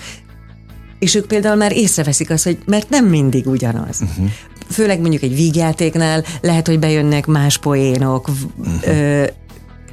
[1.00, 4.02] és ők például már észreveszik azt, hogy mert nem mindig ugyanaz.
[4.02, 4.30] Uh-huh.
[4.70, 8.88] Főleg mondjuk egy vígjátéknál lehet, hogy bejönnek más poénok, uh-huh.
[8.88, 9.26] ö,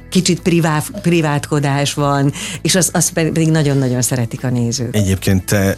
[0.09, 2.31] kicsit privát, privátkodás van,
[2.61, 4.95] és azt az pedig nagyon-nagyon szeretik a nézők.
[4.95, 5.77] Egyébként te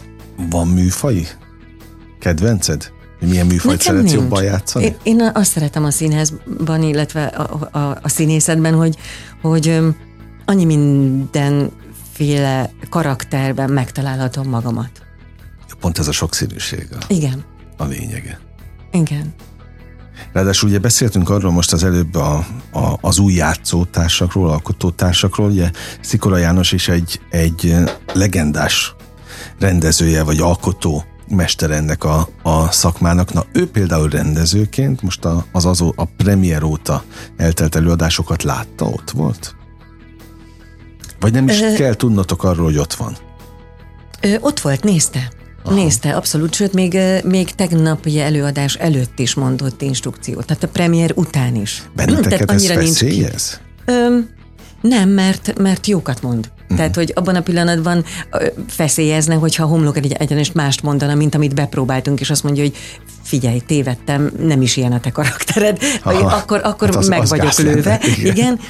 [0.50, 1.26] van műfai
[2.20, 2.94] kedvenced?
[3.18, 4.22] Hogy milyen műfajt Nekem szeretsz nincs.
[4.22, 4.84] jobban játszani?
[4.84, 8.96] Én, én azt szeretem a színházban, illetve a, a, a színészetben, hogy,
[9.42, 9.78] hogy
[10.44, 14.90] annyi mindenféle karakterben megtalálhatom magamat.
[15.80, 17.44] Pont ez a sokszínűség a, Igen,
[17.76, 18.38] a lényege.
[18.92, 19.34] igen.
[20.32, 26.36] Ráadásul ugye beszéltünk arról most az előbb a, a, az új játszótársakról, alkotótársakról, ugye Szikora
[26.36, 27.74] János is egy, egy
[28.12, 28.94] legendás
[29.58, 33.32] rendezője vagy alkotó mester ennek a, a szakmának.
[33.32, 37.04] Na ő például rendezőként most a, az azó, a premier óta
[37.36, 39.54] eltelt előadásokat látta, ott volt?
[41.20, 43.16] Vagy nem is Ö- kell tudnotok arról, hogy ott van?
[44.20, 45.30] Ö, ott volt, nézte.
[45.64, 45.74] Aha.
[45.74, 51.54] Nézte, abszolút, sőt, még, még tegnapi előadás előtt is mondott instrukciót, tehát a premier után
[51.54, 51.82] is.
[51.94, 53.60] Benneteket ez annyira nincs ki- veszélyez?
[53.84, 54.18] Ö,
[54.80, 56.50] nem, mert, mert jókat mond.
[56.68, 56.76] Uh-huh.
[56.76, 58.04] Tehát, hogy abban a pillanatban
[58.68, 62.76] feszélyezne, hogyha homlok egy egyenest mást mondana, mint amit bepróbáltunk, és azt mondja, hogy
[63.22, 66.36] figyelj, tévedtem, nem is ilyen a te karaktered, vagy Aha.
[66.36, 68.00] akkor, akkor Hát az- meg az vagyok gáz lenne, lőve.
[68.16, 68.34] igen.
[68.36, 68.60] Igen.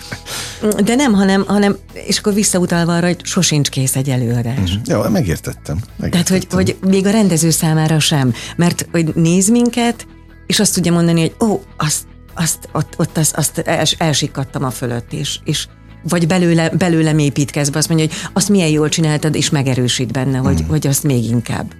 [0.84, 4.58] De nem, hanem, hanem, és akkor visszautalva arra, hogy sosincs kész egy előadás.
[4.58, 4.80] Uh-huh.
[5.04, 5.78] Jó, megértettem.
[6.10, 6.58] Tehát, hogy, megértettem.
[6.58, 8.34] hogy még a rendező számára sem.
[8.56, 10.06] Mert hogy néz minket,
[10.46, 12.02] és azt tudja mondani, hogy ó, azt,
[12.34, 15.66] azt, ott, ott azt, azt els, elsikkadtam a fölött, és, és
[16.02, 20.38] vagy belőle, belőlem építkezz be, azt mondja, hogy azt milyen jól csináltad, és megerősít benne,
[20.38, 20.68] hogy, Hmm.
[20.68, 21.72] hogy azt még inkább.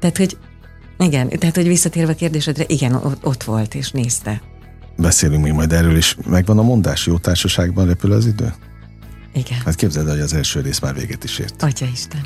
[0.00, 0.36] Tehát, hogy
[0.98, 4.40] igen, tehát, hogy visszatérve a kérdésedre, igen, ott, ott volt, és nézte.
[4.96, 6.16] Beszélünk még majd erről is.
[6.26, 8.52] Megvan a mondás, jó társaságban repül az idő?
[9.32, 9.58] Igen.
[9.64, 11.62] Hát képzeld, el, hogy az első rész már véget is ért.
[11.62, 12.20] Atya Isten.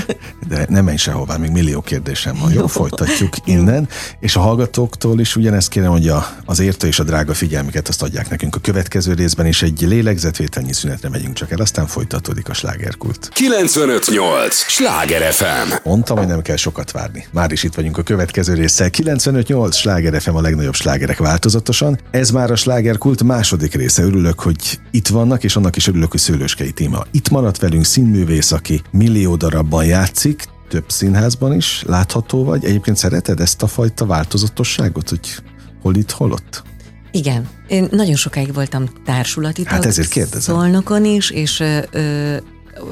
[0.48, 2.52] De nem menj sehová, még millió kérdésem van.
[2.52, 3.88] Jó, folytatjuk innen.
[4.20, 8.02] És a hallgatóktól is ugyanezt kérem, hogy a, az értő és a drága figyelmüket azt
[8.02, 12.54] adják nekünk a következő részben, és egy lélegzetvételnyi szünetre megyünk csak el, aztán folytatódik a
[12.54, 13.28] slágerkult.
[13.32, 14.54] 958!
[14.54, 15.72] Sláger FM!
[15.84, 17.26] Mondtam, hogy nem kell sokat várni.
[17.30, 18.88] Már is itt vagyunk a következő résszel.
[18.92, 21.98] 95.8 Sláger FM a legnagyobb slágerek változatosan.
[22.10, 24.02] Ez már a slágerkult második része.
[24.02, 28.52] Örülök, hogy itt vannak, és annak is örülök, hogy Szőlőskei Tíma itt maradt velünk, színművész,
[28.52, 32.64] aki millió darabban játszik, több színházban is látható vagy.
[32.64, 35.36] Egyébként szereted ezt a fajta változatosságot, hogy
[35.82, 36.62] hol itt, hol ott?
[37.10, 40.54] Igen, én nagyon sokáig voltam társulati Hát ezért kérdezem.
[40.54, 42.36] Szolnokon is, és ö, ö,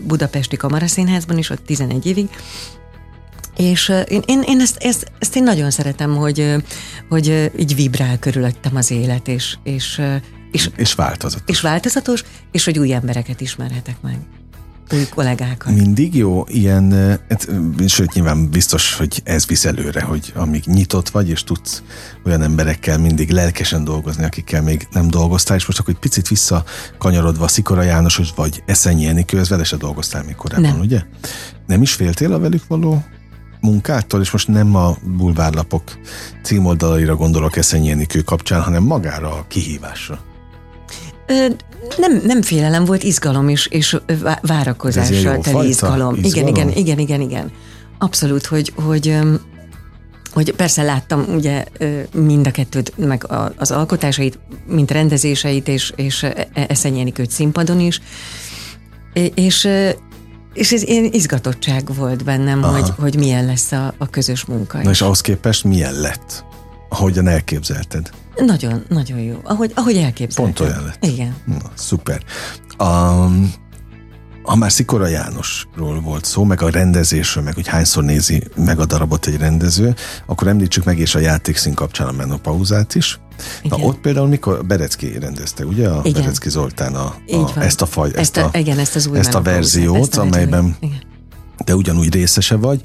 [0.06, 2.28] Budapesti Kamaraszínházban is, ott 11 évig,
[3.56, 6.54] És én, én, én ezt, ezt, ezt én nagyon szeretem, hogy,
[7.08, 10.00] hogy így vibrál körülöttem az élet, és, és,
[10.50, 11.56] és, és változatos.
[11.56, 14.18] És változatos, és hogy új embereket ismerhetek meg
[14.92, 15.74] új kollégákat.
[15.74, 16.92] Mindig jó ilyen,
[17.28, 17.48] hát,
[17.86, 21.82] sőt nyilván biztos, hogy ez visz előre, hogy amíg nyitott vagy, és tudsz
[22.24, 27.48] olyan emberekkel mindig lelkesen dolgozni, akikkel még nem dolgoztál, és most akkor egy picit visszakanyarodva
[27.48, 30.80] Szikora János, vagy Eszenyi Enikő, ez vele se dolgoztál még korábban, nem.
[30.80, 31.02] ugye?
[31.66, 33.04] Nem is féltél a velük való
[33.60, 35.82] munkától, és most nem a bulvárlapok
[36.42, 40.29] címoldalaira gondolok Eszenyi Enikő kapcsán, hanem magára a kihívásra.
[41.96, 43.96] Nem, nem félelem volt, izgalom is, és
[44.42, 46.14] várakozással teli izgalom.
[46.14, 46.14] izgalom.
[46.22, 47.52] Igen, igen, igen, igen, igen.
[47.98, 49.18] Abszolút, hogy, hogy
[50.32, 51.64] hogy persze láttam ugye
[52.14, 57.80] mind a kettőt, meg az alkotásait, mint rendezéseit, és, és e, e, Eszenyi őt színpadon
[57.80, 58.00] is,
[59.34, 59.68] és,
[60.54, 64.82] és ez ilyen izgatottság volt bennem, hogy, hogy milyen lesz a, a közös munka.
[64.82, 66.44] Na és ahhoz képest milyen lett?
[66.88, 68.10] Ahogyan elképzelted?
[68.36, 69.40] Nagyon, nagyon jó.
[69.42, 70.54] Ahogy, ahogy elképzeltem.
[70.54, 71.04] Pont olyan lett.
[71.04, 71.36] Igen.
[71.44, 72.22] Na, szuper.
[72.78, 73.52] Um,
[74.42, 78.86] ha már Szikora Jánosról volt szó, meg a rendezésről, meg hogy hányszor nézi meg a
[78.86, 79.94] darabot egy rendező,
[80.26, 83.20] akkor említsük meg és a játékszín kapcsán a menopauzát is.
[83.62, 83.78] Igen.
[83.78, 85.88] Na ott például mikor Berecki rendezte, ugye?
[85.88, 86.22] A igen.
[86.22, 89.18] Berecki Zoltán a, a, ezt a faj, ezt, ezt a, a, igen, ezt, az új
[89.18, 91.02] ezt a verziót, ezt a amelyben igen.
[91.64, 92.80] de ugyanúgy részese vagy.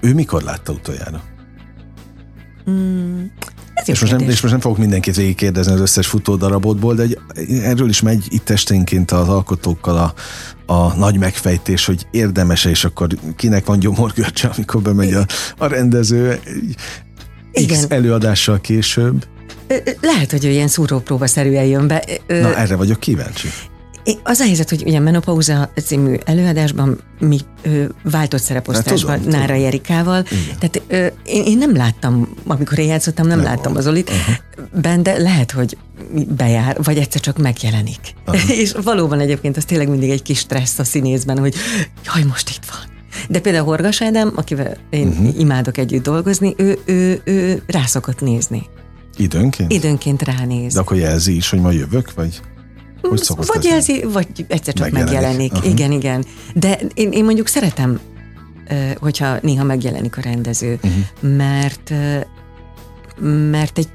[0.00, 1.22] Ő mikor látta utoljára?
[2.70, 3.24] Mm,
[3.76, 7.18] ez és most, nem, és most nem fogok mindenkit végigkérdezni az összes futódarabotból, de egy,
[7.62, 10.14] erről is megy itt esténként az alkotókkal a,
[10.72, 15.26] a nagy megfejtés, hogy érdemes és akkor kinek van gyomorgörcse, amikor bemegy a,
[15.58, 16.40] a rendező
[17.52, 17.76] Igen.
[17.76, 19.26] X előadással később.
[20.00, 22.04] Lehet, hogy ilyen szúrópróbaszerűen jön be.
[22.26, 23.48] Na, erre vagyok kíváncsi.
[24.22, 30.24] Az a helyzet, hogy ugye Menopauza című előadásban mi ö, váltott szereposztásban hát, Nára Jerikával,
[30.30, 30.58] Igen.
[30.58, 34.80] tehát ö, én, én nem láttam, amikor én játszottam, nem, nem láttam az Olit, uh-huh.
[34.80, 35.76] ben, de lehet, hogy
[36.36, 38.14] bejár, vagy egyszer csak megjelenik.
[38.26, 38.58] Uh-huh.
[38.62, 41.54] És valóban egyébként az tényleg mindig egy kis stressz a színészben, hogy
[42.04, 42.94] jaj, most itt van.
[43.28, 45.38] De például Horgas Ádám, akivel én uh-huh.
[45.38, 48.66] imádok együtt dolgozni, ő, ő, ő rá szokott nézni.
[49.16, 49.72] Időnként?
[49.72, 50.74] Időnként ránéz.
[50.74, 52.40] De akkor jelzi is, hogy ma jövök, vagy?
[53.08, 55.12] Hogy vagy jelzi, vagy egyszer csak megjelenik.
[55.12, 55.52] megjelenik.
[55.52, 55.70] Uh-huh.
[55.70, 56.24] Igen, igen.
[56.54, 58.00] De én, én mondjuk szeretem,
[59.00, 61.36] hogyha néha megjelenik a rendező, uh-huh.
[61.36, 61.92] mert
[63.50, 63.88] mert egy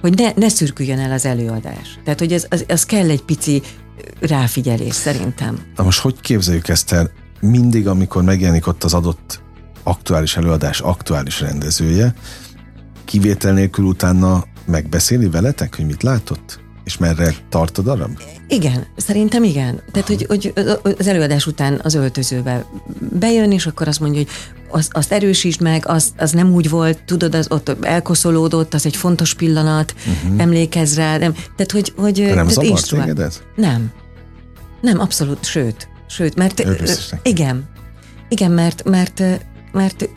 [0.00, 1.98] hogy ne, ne szürküljön el az előadás.
[2.04, 3.62] Tehát, hogy az, az, az kell egy pici
[4.20, 5.58] ráfigyelés szerintem.
[5.76, 7.10] Na most hogy képzeljük ezt el?
[7.40, 9.40] Mindig, amikor megjelenik ott az adott
[9.82, 12.14] aktuális előadás aktuális rendezője,
[13.04, 16.60] kivétel nélkül utána megbeszéli veletek, hogy mit látott?
[16.86, 18.20] És merre tart a darab?
[18.48, 19.82] Igen, szerintem igen.
[19.92, 20.52] Tehát, hogy, hogy
[20.98, 22.64] az előadás után az öltözőbe
[22.98, 24.30] bejön, és akkor azt mondja, hogy
[24.70, 28.96] azt, azt erősítsd meg, az, az nem úgy volt, tudod, az ott elkoszolódott, az egy
[28.96, 30.40] fontos pillanat, uh-huh.
[30.42, 31.18] emlékezz rá.
[31.18, 33.42] Nem, tehát, hogy, hogy De nem téged ez?
[33.56, 33.92] Nem.
[34.80, 35.88] Nem, abszolút, sőt.
[36.08, 36.66] Sőt, mert...
[37.22, 37.68] Igen.
[38.28, 39.22] Igen, mert, mert,
[39.72, 40.08] mert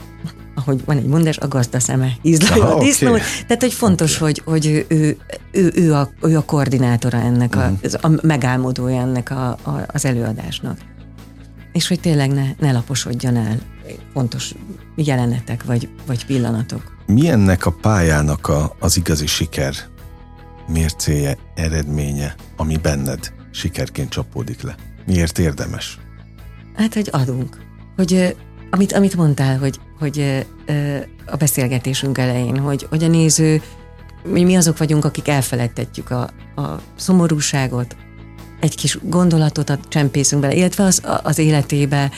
[0.60, 3.10] ahogy van egy mondás, a gazda szeme ízlő a disznó.
[3.10, 3.22] Okay.
[3.48, 4.28] Tehát, hogy fontos, okay.
[4.28, 5.18] hogy, hogy ő,
[5.52, 8.18] ő, ő, a, ő a koordinátora ennek, a, uh-huh.
[8.18, 10.78] a megálmodója ennek a, a, az előadásnak.
[11.72, 13.58] És hogy tényleg ne, ne laposodjon el
[14.14, 14.54] fontos
[14.96, 16.98] jelenetek vagy, vagy pillanatok.
[17.06, 19.74] Mi ennek a pályának a, az igazi siker
[20.68, 24.76] mércéje, eredménye, ami benned sikerként csapódik le?
[25.06, 26.00] Miért érdemes?
[26.76, 27.58] Hát, hogy adunk.
[27.96, 28.36] Hogy
[28.70, 30.46] amit, amit mondtál, hogy, hogy
[31.26, 33.62] a beszélgetésünk elején, hogy, hogy a néző,
[34.24, 36.22] mi, mi azok vagyunk, akik elfeledtetjük a,
[36.56, 37.96] a szomorúságot,
[38.60, 42.12] egy kis gondolatot a csempészünk bele, illetve az, az életébe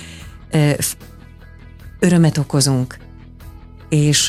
[1.99, 2.97] örömet okozunk.
[3.89, 4.27] És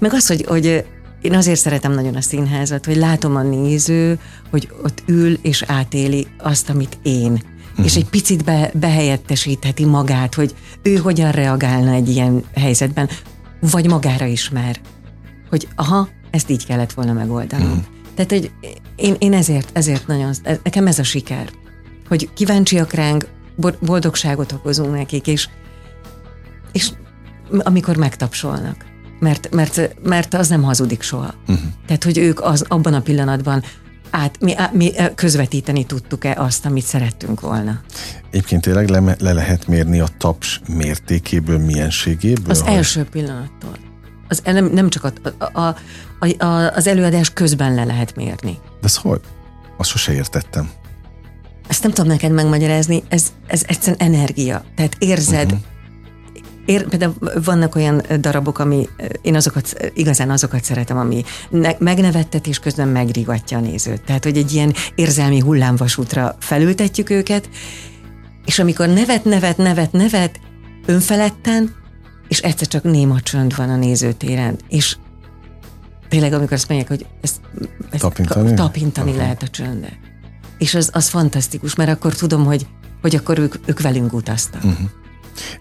[0.00, 0.84] meg az, hogy, hogy
[1.20, 4.18] én azért szeretem nagyon a színházat, hogy látom a néző,
[4.50, 7.42] hogy ott ül és átéli azt, amit én
[7.76, 7.86] uh-huh.
[7.86, 13.08] és egy picit be, behelyettesítheti magát, hogy ő hogyan reagálna egy ilyen helyzetben,
[13.60, 14.80] vagy magára ismer,
[15.48, 17.66] hogy aha, ezt így kellett volna megoldanom.
[17.66, 17.84] Uh-huh.
[18.14, 18.50] Tehát, hogy
[18.96, 21.50] én, én ezért, ezért nagyon, nekem ez a siker,
[22.08, 23.28] hogy kíváncsiak ránk,
[23.80, 25.48] boldogságot okozunk nekik, és,
[26.72, 26.90] és
[27.58, 28.84] amikor megtapsolnak.
[29.18, 31.34] Mert, mert, mert az nem hazudik soha.
[31.48, 31.64] Uh-huh.
[31.86, 33.62] Tehát, hogy ők az abban a pillanatban
[34.16, 37.80] át, mi, mi közvetíteni tudtuk-e azt, amit szerettünk volna.
[38.30, 42.50] Egyébként tényleg le, le lehet mérni a taps mértékéből, mienségéből?
[42.50, 42.72] Az hogy...
[42.72, 43.76] első pillanattól.
[44.28, 45.76] Az, nem, nem csak a, a,
[46.18, 48.58] a, a, az előadás közben le lehet mérni.
[48.80, 49.20] De ez hogy?
[49.76, 50.70] Azt sose értettem.
[51.68, 54.64] Ezt nem tudom neked megmagyarázni, ez, ez egyszerűen energia.
[54.74, 55.60] Tehát érzed, uh-huh.
[56.66, 58.88] Ér, például vannak olyan darabok, ami
[59.22, 64.02] én azokat, igazán azokat szeretem, ami ne, megnevettet és közben megrigatja a nézőt.
[64.02, 67.48] Tehát, hogy egy ilyen érzelmi hullámvasútra felültetjük őket,
[68.44, 70.40] és amikor nevet, nevet, nevet, nevet,
[70.86, 71.74] önfeledten,
[72.28, 74.96] és egyszer csak néma csönd van a nézőtéren, és
[76.08, 77.40] tényleg amikor azt mondják, hogy ezt,
[77.90, 79.98] ezt tapintani, tapintani lehet a csöndet.
[80.58, 82.66] És az, az fantasztikus, mert akkor tudom, hogy,
[83.00, 84.64] hogy akkor ők, ők velünk utaztak.
[84.64, 84.88] Uh-huh.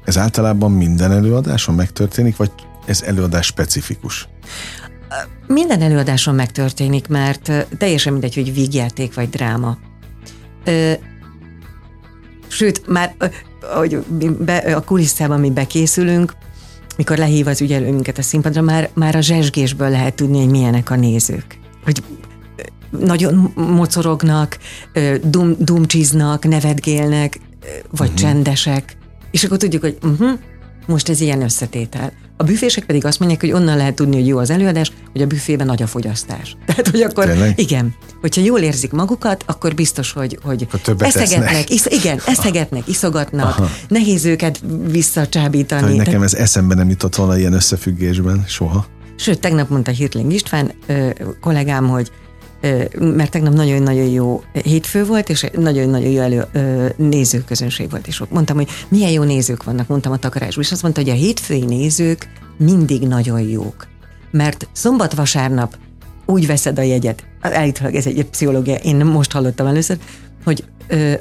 [0.03, 2.51] Ez általában minden előadáson megtörténik, vagy
[2.85, 4.27] ez előadás specifikus?
[5.47, 9.77] Minden előadáson megtörténik, mert teljesen mindegy, hogy vígjáték vagy dráma.
[12.47, 13.15] Sőt, már
[13.73, 13.97] hogy
[14.39, 16.33] be, a kulisszában mi bekészülünk,
[16.97, 20.89] mikor lehív az ügyelő minket a színpadra, már, már a zsesgésből lehet tudni, hogy milyenek
[20.89, 21.59] a nézők.
[21.83, 22.03] Hogy
[22.89, 24.57] nagyon mocorognak,
[25.23, 27.39] dum, dumcsiznak, nevetgélnek,
[27.91, 28.13] vagy uh-huh.
[28.13, 28.97] csendesek,
[29.35, 30.39] és akkor tudjuk, hogy uh-huh,
[30.87, 32.11] most ez ilyen összetétel.
[32.37, 35.25] A büfések pedig azt mondják, hogy onnan lehet tudni, hogy jó az előadás, hogy a
[35.25, 36.55] büfében nagy a fogyasztás.
[36.65, 37.59] Tehát, hogy akkor, Tényleg?
[37.59, 40.67] igen, hogyha jól érzik magukat, akkor biztos, hogy, hogy
[40.97, 43.69] eszegetnek, isz, igen, eszegetnek, iszogatnak, Aha.
[43.87, 45.81] nehéz őket visszacsábítani.
[45.81, 48.85] Tehát, nekem ez eszembe nem jutott volna ilyen összefüggésben soha.
[49.15, 51.09] Sőt, tegnap mondta Hirtling István ö,
[51.41, 52.11] kollégám, hogy
[52.99, 56.45] mert tegnap nagyon-nagyon jó hétfő volt, és nagyon-nagyon jó elő,
[56.97, 61.01] nézőközönség volt, és mondtam, hogy milyen jó nézők vannak, mondtam a takarásban, és azt mondta,
[61.01, 63.87] hogy a hétfői nézők mindig nagyon jók.
[64.31, 65.77] Mert szombat-vasárnap
[66.25, 69.97] úgy veszed a jegyet, állítólag ez egy pszichológia, én most hallottam először,
[70.43, 71.13] hogy ö,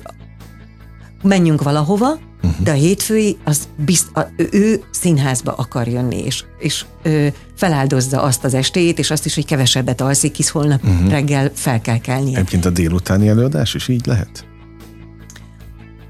[1.23, 2.65] menjünk valahova, uh-huh.
[2.65, 8.45] de a hétfői, az bizt, a, ő színházba akar jönni, és, és ö, feláldozza azt
[8.45, 11.11] az estét, és azt is, hogy kevesebbet alszik, hisz holnap uh-huh.
[11.11, 12.37] reggel fel kell kelnie.
[12.37, 14.47] Egyébként a délutáni előadás is így lehet?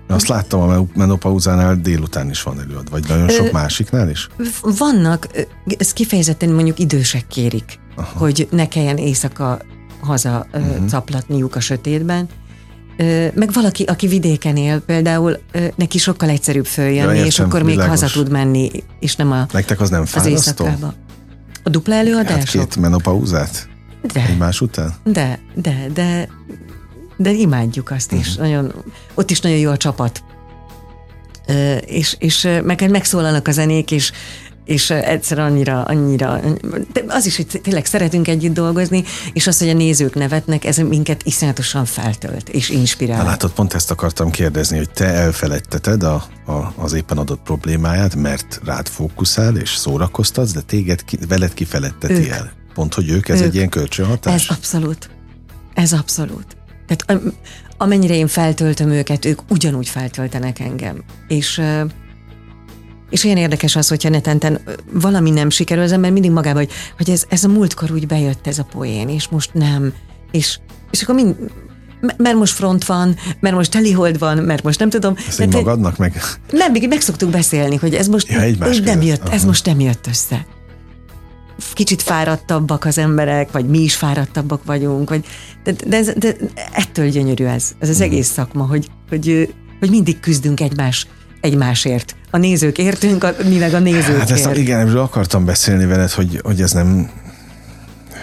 [0.08, 4.28] Azt láttam a menopauzánál délután is van előad, vagy nagyon sok Ö, másiknál is?
[4.62, 5.28] Vannak,
[5.78, 8.18] ez kifejezetten mondjuk idősek kérik, Aha.
[8.18, 9.58] hogy ne kelljen éjszaka
[10.00, 10.86] haza uh-huh.
[10.86, 12.28] caplatniuk a sötétben,
[13.34, 15.38] meg valaki, aki vidéken él, például
[15.74, 18.00] neki sokkal egyszerűbb följönni, ja, és akkor még világos.
[18.00, 20.64] haza tud menni, és nem a Nektek az nem fárasztó?
[20.64, 20.86] Az
[21.62, 22.60] A dupla előadások?
[22.60, 23.68] Hát két menopauzát?
[24.12, 24.26] De.
[24.28, 24.94] Egymás után?
[25.04, 26.28] De, de, de,
[27.16, 28.28] de imádjuk azt is.
[28.28, 28.42] Uh-huh.
[28.42, 28.72] Nagyon,
[29.14, 30.22] ott is nagyon jó a csapat.
[31.86, 34.12] és, és meg megszólalnak a zenék, és
[34.64, 36.40] és egyszer annyira, annyira,
[36.92, 40.76] de az is, hogy tényleg szeretünk együtt dolgozni, és az, hogy a nézők nevetnek, ez
[40.76, 43.16] minket iszonyatosan feltölt és inspirál.
[43.16, 48.14] Na látod, pont ezt akartam kérdezni, hogy te elfelejteted a, a, az éppen adott problémáját,
[48.14, 52.28] mert rád fókuszál és szórakoztatsz, de téged ki, veled kifeledteti ők.
[52.28, 52.52] el.
[52.74, 53.46] Pont, hogy ők, ez ők.
[53.46, 54.48] egy ilyen kölcsönhatás?
[54.48, 55.10] Ez abszolút.
[55.74, 56.56] Ez abszolút.
[56.86, 57.22] Tehát
[57.76, 61.04] amennyire én feltöltöm őket, ők ugyanúgy feltöltenek engem.
[61.28, 61.62] És
[63.10, 64.60] és olyan érdekes az, hogyha netenten
[64.92, 68.46] valami nem sikerül, az ember mindig magába, hogy, hogy ez, ez a múltkor úgy bejött
[68.46, 69.92] ez a poén, és most nem.
[70.30, 70.58] És,
[70.90, 71.36] és akkor mind,
[72.16, 75.14] mert most front van, mert most telihold van, mert most nem tudom.
[75.28, 76.22] Ezt így magadnak meg?
[76.50, 80.06] Nem, még meg szoktuk beszélni, hogy ez most ja, nem jött, ez most nem jött
[80.06, 80.46] össze.
[81.72, 85.24] Kicsit fáradtabbak az emberek, vagy mi is fáradtabbak vagyunk, vagy,
[85.64, 86.36] de, de, ez, de
[86.72, 88.02] ettől gyönyörű ez, ez az mm.
[88.02, 91.06] egész szakma, hogy, hogy, hogy mindig küzdünk egymás
[91.44, 92.16] egymásért.
[92.30, 96.40] A nézők értünk, mi meg a nézők Hát ezt, igen, erről akartam beszélni veled, hogy,
[96.42, 97.10] hogy ez nem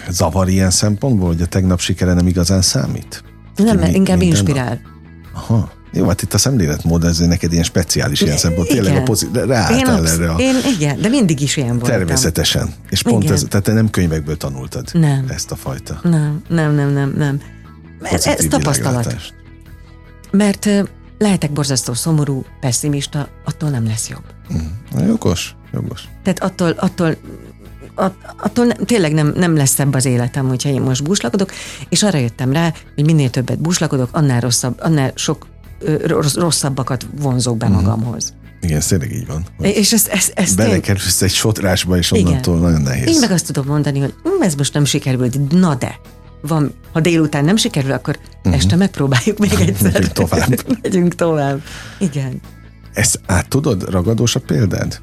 [0.09, 3.23] zavar ilyen szempontból, hogy a tegnap sikere nem igazán számít?
[3.55, 4.69] Nem, mi, inkább inspirál.
[4.69, 4.79] Nap?
[5.33, 5.71] Aha.
[5.93, 8.67] Jó, hát itt a szemléletmód, ez neked ilyen speciális ilyen szempont.
[8.67, 10.37] Tényleg a pozit, ráálltál erre a...
[10.37, 11.97] Én, igen, de mindig is ilyen voltam.
[11.97, 12.73] Természetesen.
[12.89, 13.35] És pont igen.
[13.35, 15.25] ez, tehát te nem könyvekből tanultad nem.
[15.27, 15.99] ezt a fajta.
[16.03, 17.41] Nem, nem, nem, nem, nem.
[18.01, 19.15] Ez, ez tapasztalat.
[20.31, 20.69] Mert
[21.21, 24.23] lehetek borzasztó szomorú, pessimista, attól nem lesz jobb.
[24.53, 25.05] Mm.
[25.07, 26.03] Jogos, jogos.
[26.23, 27.15] Tehát attól, attól
[28.37, 31.51] attól nem, tényleg nem, nem lesz szebb az életem, hogyha én most búslakodok,
[31.89, 35.47] és arra jöttem rá, hogy minél többet búslakodok, annál rosszabb, annál sok
[36.03, 37.71] rossz, rosszabbakat vonzok be mm.
[37.71, 38.33] magamhoz.
[38.61, 39.45] Igen, ez tényleg így van.
[39.59, 42.69] És ez, ez, ez Belekerülsz egy sotrásba, és onnantól Igen.
[42.69, 43.07] nagyon nehéz.
[43.07, 45.99] Én meg azt tudom mondani, hogy hm, ez most nem sikerült, na de,
[46.41, 48.53] van, ha délután nem sikerül, akkor uh-huh.
[48.53, 49.91] este megpróbáljuk még egyszer.
[49.91, 50.63] Megyünk tovább.
[50.81, 51.61] Megyünk tovább.
[51.99, 52.41] Igen.
[52.93, 55.01] Ezt át tudod, ragadós a példád?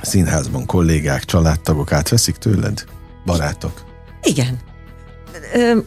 [0.00, 2.84] A színházban kollégák, családtagok átveszik tőled?
[3.24, 3.84] Barátok?
[4.22, 4.58] Igen.
[5.54, 5.78] Ö,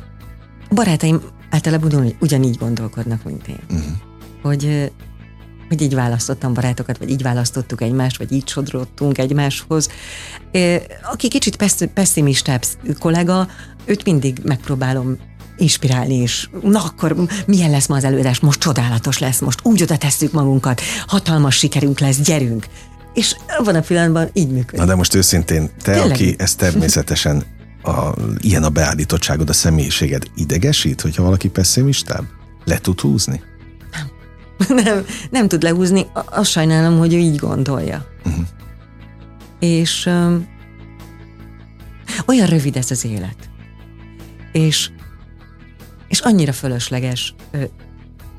[0.69, 3.59] barátaim általában ugyanígy gondolkodnak, mint én.
[3.69, 3.91] Uh-huh.
[4.41, 4.91] Hogy
[5.67, 9.89] hogy így választottam barátokat, vagy így választottuk egymást, vagy így sodródtunk egymáshoz.
[11.11, 11.55] Aki kicsit
[11.93, 12.63] pessimistább
[12.99, 13.47] kollega,
[13.85, 15.17] őt mindig megpróbálom
[15.57, 16.49] inspirálni is.
[16.61, 17.15] Na akkor
[17.45, 18.39] milyen lesz ma az előadás?
[18.39, 22.67] Most csodálatos lesz, most úgy oda tesszük magunkat, hatalmas sikerünk lesz, gyerünk.
[23.13, 24.79] És van a pillanatban így működik.
[24.79, 26.11] Na de most őszintén, te, Tényleg?
[26.11, 27.43] aki ez természetesen
[27.83, 32.23] a, ilyen a beállítottságod, a személyiséged idegesít, hogyha valaki pessimistább?
[32.65, 33.41] Le tud húzni?
[34.83, 36.05] Nem, nem, tud lehúzni.
[36.13, 38.05] Azt sajnálom, hogy ő így gondolja.
[38.25, 38.45] Uh-huh.
[39.59, 40.47] És um,
[42.27, 43.49] olyan rövid ez az élet.
[44.51, 44.89] És,
[46.07, 47.35] és annyira fölösleges,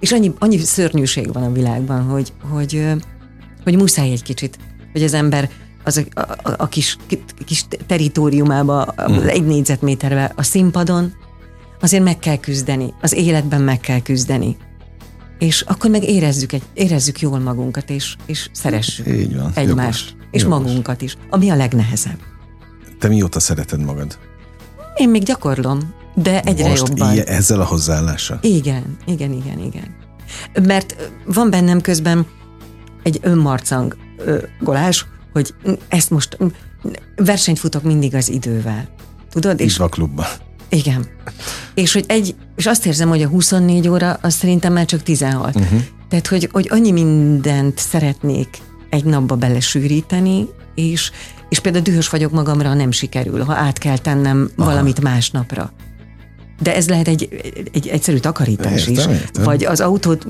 [0.00, 2.86] és annyi, annyi szörnyűség van a világban, hogy, hogy,
[3.64, 4.58] hogy muszáj egy kicsit,
[4.92, 5.50] hogy az ember
[5.84, 6.96] az a, a, a kis,
[7.44, 9.26] kis teritoriumába, mm.
[9.26, 11.12] egy négyzetméterbe a színpadon,
[11.80, 14.56] azért meg kell küzdeni, az életben meg kell küzdeni.
[15.39, 20.26] És akkor meg érezzük, egy, érezzük jól magunkat, és, és szeressük Így van, egymást, jogos,
[20.30, 20.59] és jogos.
[20.59, 22.18] magunkat is, ami a legnehezebb.
[22.99, 24.18] Te mióta szereted magad?
[24.97, 27.09] Én még gyakorlom, de egyre Most jobban.
[27.09, 28.39] Most ezzel a hozzáállással?
[28.43, 29.97] Igen, igen, igen, igen.
[30.66, 32.26] Mert van bennem közben
[33.03, 35.55] egy önmarcangolás, hogy
[35.89, 36.39] ezt most
[37.16, 38.89] versenyt futok mindig az idővel.
[39.30, 39.61] Tudod?
[39.61, 40.26] És a klubban.
[40.68, 41.06] Igen.
[41.74, 45.46] És, hogy egy, és azt érzem, hogy a 24 óra, az szerintem már csak 16.
[45.46, 45.72] Uh-huh.
[45.72, 45.80] Mhm.
[46.08, 48.48] Tehát, hogy, hogy annyi mindent szeretnék
[48.90, 51.10] egy napba belesűríteni, és,
[51.48, 54.70] és például dühös vagyok magamra, ha nem sikerül, ha át kell tennem Aha.
[54.70, 55.72] valamit másnapra.
[56.60, 57.28] De ez lehet egy,
[57.72, 59.20] egy egyszerű takarítás értem, is.
[59.20, 59.44] Értem.
[59.44, 60.26] Vagy az autót,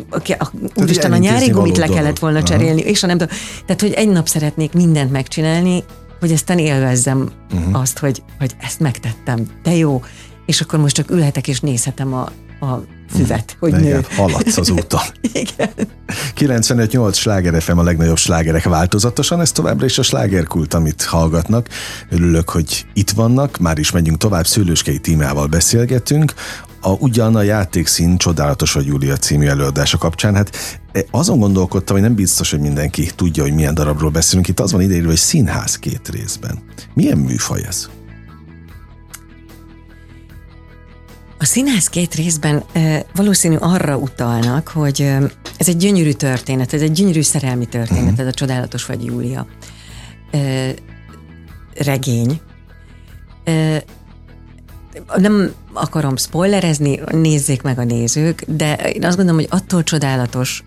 [0.75, 2.47] úristen, a nyári gumit le kellett volna Aha.
[2.47, 3.37] cserélni, és a nem tudom.
[3.67, 5.85] Tehát, hogy egy nap szeretnék mindent megcsinálni,
[6.21, 7.81] hogy aztán élvezzem uh-huh.
[7.81, 9.47] azt, hogy, hogy ezt megtettem.
[9.63, 10.03] De jó.
[10.49, 12.31] És akkor most csak ülhetek és nézhetem a,
[12.67, 13.79] a füvet, hogy nő.
[13.79, 15.01] Igen, haladsz az úton.
[15.33, 15.71] igen.
[16.37, 21.69] 95-8 sláger FM a legnagyobb slágerek változatosan, ez továbbra is a slágerkult, amit hallgatnak.
[22.11, 26.35] Örülök, hogy itt vannak, már is megyünk tovább, Szőlőskei tímával beszélgetünk.
[26.81, 30.57] A ugyan a játékszín Csodálatos vagy Júlia című előadása kapcsán, hát
[30.93, 34.49] e, azon gondolkodtam, hogy nem biztos, hogy mindenki tudja, hogy milyen darabról beszélünk.
[34.49, 36.59] Itt az van ideírva, hogy színház két részben.
[36.95, 37.89] Milyen műfaj ez?
[41.41, 45.23] A színház két részben e, valószínű arra utalnak, hogy e,
[45.57, 48.21] ez egy gyönyörű történet, ez egy gyönyörű szerelmi történet, uh-huh.
[48.21, 49.47] ez a Csodálatos vagy Júlia
[50.31, 50.75] e,
[51.75, 52.41] regény.
[53.45, 53.85] E,
[55.17, 60.65] nem akarom spoilerezni, nézzék meg a nézők, de én azt gondolom, hogy attól csodálatos,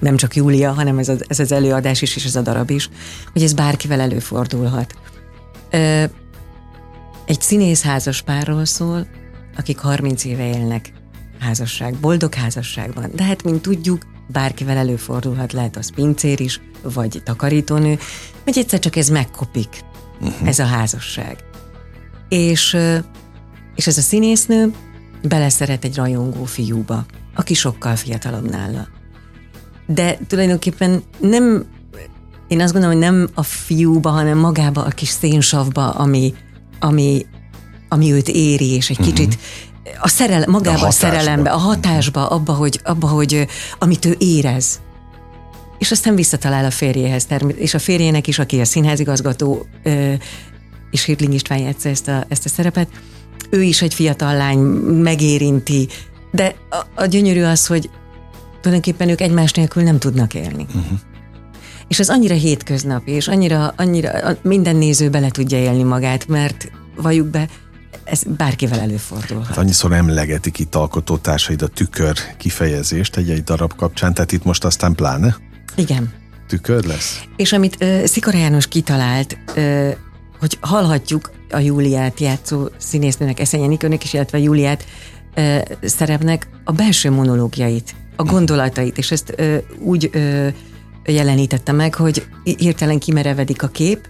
[0.00, 2.90] nem csak Júlia, hanem ez az, ez az előadás is, és ez a darab is,
[3.32, 4.94] hogy ez bárkivel előfordulhat.
[7.26, 9.06] Egy színész házas párról szól,
[9.56, 10.92] akik 30 éve élnek
[11.38, 13.10] házasság, boldog házasságban.
[13.14, 17.98] De hát, mint tudjuk, bárkivel előfordulhat, lehet az pincér is, vagy takarítónő,
[18.44, 19.80] vagy egyszer csak ez megkopik,
[20.20, 20.48] uh-huh.
[20.48, 21.36] ez a házasság.
[22.28, 22.76] És,
[23.74, 24.72] és ez a színésznő
[25.22, 28.88] beleszeret egy rajongó fiúba, aki sokkal fiatalabb nála.
[29.86, 31.64] De tulajdonképpen nem,
[32.48, 36.34] én azt gondolom, hogy nem a fiúba, hanem magába a kis szénsavba, ami,
[36.80, 37.26] ami
[37.88, 39.14] ami őt éri, és egy uh-huh.
[39.14, 39.38] kicsit
[40.00, 43.46] a szerel, magába a, a szerelembe, a hatásba, abba, hogy, abba, hogy
[43.78, 44.80] amit ő érez.
[45.78, 47.26] És aztán visszatalál a férjéhez,
[47.56, 49.66] és a férjének is, aki a színházigazgató,
[50.90, 52.88] és Hirtling István játsza ezt a, ezt a szerepet,
[53.50, 54.58] ő is egy fiatal lány,
[55.02, 55.88] megérinti,
[56.30, 57.90] de a, a gyönyörű az, hogy
[58.60, 60.66] tulajdonképpen ők egymás nélkül nem tudnak élni.
[60.68, 60.98] Uh-huh.
[61.88, 64.10] És ez annyira hétköznapi, és annyira, annyira
[64.42, 67.48] minden néző bele tudja élni magát, mert valljuk be,
[68.04, 69.46] ez bárkivel előfordulhat.
[69.46, 74.94] Hát annyiszor emlegetik itt alkotótársaid a tükör kifejezést egy-egy darab kapcsán, tehát itt most aztán
[74.94, 75.36] pláne?
[75.76, 76.12] Igen.
[76.48, 77.20] Tükör lesz?
[77.36, 79.94] És amit uh, Szikora János kitalált, uh,
[80.38, 84.84] hogy hallhatjuk a Júliát játszó színésznőnek, Eszenye Nikőnek is, illetve Júliát
[85.36, 90.52] uh, szerepnek a belső monológiait, a gondolatait, és ezt uh, úgy uh,
[91.04, 94.08] jelenítette meg, hogy hirtelen kimerevedik a kép,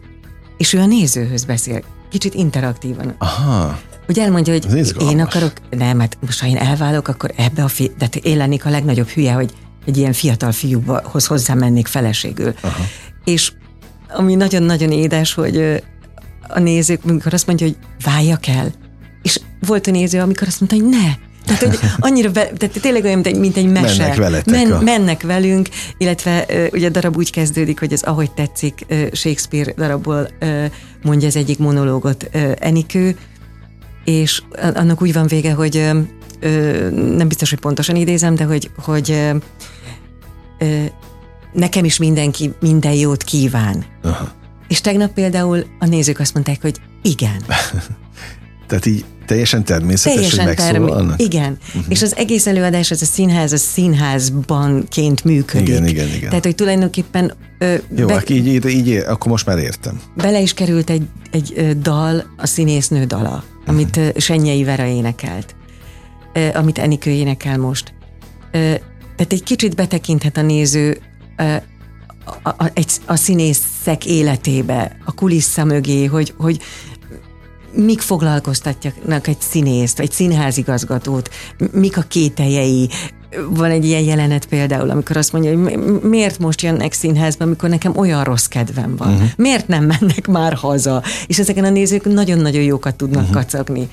[0.56, 1.82] és ő a nézőhöz beszél
[2.14, 3.14] kicsit interaktívan.
[3.18, 3.78] Aha.
[4.06, 7.90] Hogy elmondja, hogy én akarok, nem, hát most ha én elválok, akkor ebbe a fi,
[7.98, 9.54] de én lennék a legnagyobb hülye, hogy
[9.86, 12.54] egy ilyen fiatal fiúhoz hozzá mennék feleségül.
[12.60, 12.82] Aha.
[13.24, 13.52] És
[14.08, 15.82] ami nagyon-nagyon édes, hogy
[16.48, 18.72] a nézők, amikor azt mondja, hogy váljak el,
[19.22, 21.12] és volt a néző, amikor azt mondta, hogy ne,
[21.44, 24.02] tehát, hogy annyira, be, tehát tényleg olyan, mint egy, mint egy mese.
[24.02, 24.54] Mennek veletek.
[24.54, 24.80] Men, a...
[24.80, 25.68] Mennek velünk,
[25.98, 30.28] illetve ugye a darab úgy kezdődik, hogy ez ahogy tetszik Shakespeare darabból
[31.02, 33.16] mondja az egyik monológot Enikő,
[34.04, 34.42] és
[34.74, 35.90] annak úgy van vége, hogy
[37.16, 39.32] nem biztos, hogy pontosan idézem, de hogy, hogy
[41.52, 43.84] nekem is mindenki minden jót kíván.
[44.02, 44.32] Aha.
[44.68, 47.44] És tegnap például a nézők azt mondták, hogy igen.
[48.66, 51.22] Tehát így teljesen természetes, Teljesen hogy megszólalnak?
[51.22, 51.58] Igen.
[51.66, 51.84] Uh-huh.
[51.88, 55.68] És az egész előadás, ez a színház, a színházbanként működik.
[55.68, 56.28] Igen, igen, igen.
[56.28, 60.00] Tehát, hogy tulajdonképpen ö, Jó, be, így, így, így, akkor most már értem.
[60.16, 65.54] bele is került egy, egy ö, dal, a színésznő dala, amit ö, Sennyei Vera énekelt,
[66.32, 67.94] ö, amit Enikő énekel most.
[68.52, 68.58] Ö,
[69.16, 70.98] Tehát egy kicsit betekinthet a néző
[71.36, 71.54] ö,
[72.42, 76.60] a, a, egy, a színészek életébe, a kulissza mögé, hogy, hogy
[77.76, 81.30] mik foglalkoztatják egy színészt, egy színházigazgatót,
[81.72, 82.88] mik a kételjei.
[83.48, 87.68] Van egy ilyen jelenet például, amikor azt mondja, hogy mi- miért most jönnek színházba, amikor
[87.68, 89.12] nekem olyan rossz kedvem van.
[89.12, 89.28] Uh-huh.
[89.36, 91.02] Miért nem mennek már haza?
[91.26, 93.36] És ezeken a nézők nagyon-nagyon jókat tudnak uh-huh.
[93.36, 93.88] kacagni.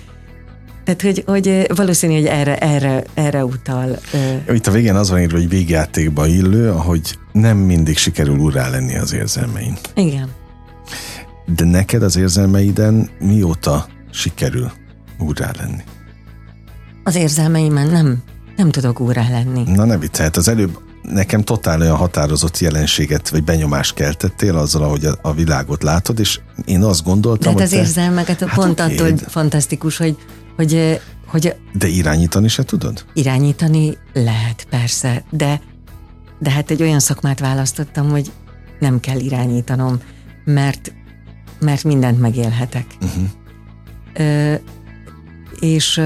[0.83, 3.99] Tehát, hogy, hogy valószínű, hogy erre, erre, erre utal.
[4.47, 8.69] ö, Itt a végén az van írva, hogy végjátékba illő, ahogy nem mindig sikerül urá
[8.69, 9.77] lenni az érzelmein.
[9.95, 10.29] Igen.
[11.45, 14.71] De neked az érzelmeiden mióta sikerül
[15.19, 15.81] urá lenni?
[17.03, 18.23] Az érzelmeimen nem,
[18.55, 19.63] nem tudok úrá lenni.
[19.71, 24.83] Na ne viccelj, hát az előbb nekem totál olyan határozott jelenséget, vagy benyomást keltettél azzal,
[24.83, 28.53] ahogy a, a világot látod, és én azt De gondoltam, hát az hogy érzelmeket Hát
[28.53, 30.17] pont oké, attól de- fantasztikus, hogy,
[30.55, 33.05] hogy, hogy de irányítani se tudod?
[33.13, 35.61] irányítani lehet, persze, de,
[36.39, 38.31] de hát egy olyan szakmát választottam, hogy
[38.79, 39.99] nem kell irányítanom,
[40.45, 40.93] mert,
[41.61, 42.85] mert mindent megélhetek.
[43.01, 43.23] Uh-huh.
[44.13, 44.53] Ö,
[45.59, 46.01] és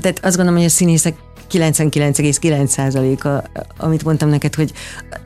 [0.00, 1.14] de azt gondolom, hogy a színészek
[1.50, 4.72] 99,9%-a, amit mondtam neked, hogy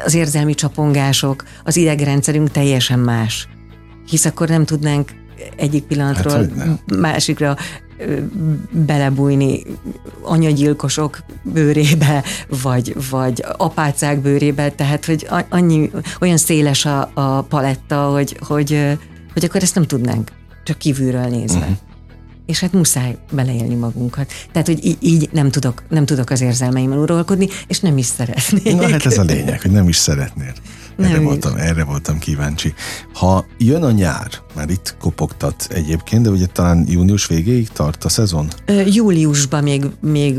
[0.05, 3.49] az érzelmi csapongások, az idegrendszerünk teljesen más.
[4.09, 5.11] Hisz akkor nem tudnánk
[5.57, 7.57] egyik pillanatról Hát, másikra
[8.71, 9.63] belebújni
[10.23, 12.25] anyagyilkosok bőrébe,
[12.63, 18.99] vagy, vagy apácák bőrébe, tehát hogy annyi, olyan széles a, a paletta, hogy, hogy,
[19.35, 20.31] hogy akkor ezt nem tudnánk,
[20.65, 21.59] csak kívülről nézve.
[21.59, 21.77] Uh-huh.
[22.47, 24.33] És hát muszáj beleélni magunkat.
[24.53, 28.77] Tehát, hogy így, így nem, tudok, nem tudok az érzelmeimen uralkodni, és nem is szeretnék.
[28.77, 30.53] Na hát ez a lényeg, hogy nem is szeretnél.
[30.99, 32.75] Erre, Nem voltam, erre voltam kíváncsi.
[33.13, 38.09] Ha jön a nyár, már itt kopogtat egyébként, de ugye talán június végéig tart a
[38.09, 38.49] szezon?
[38.67, 40.39] Ö, Júliusban még, még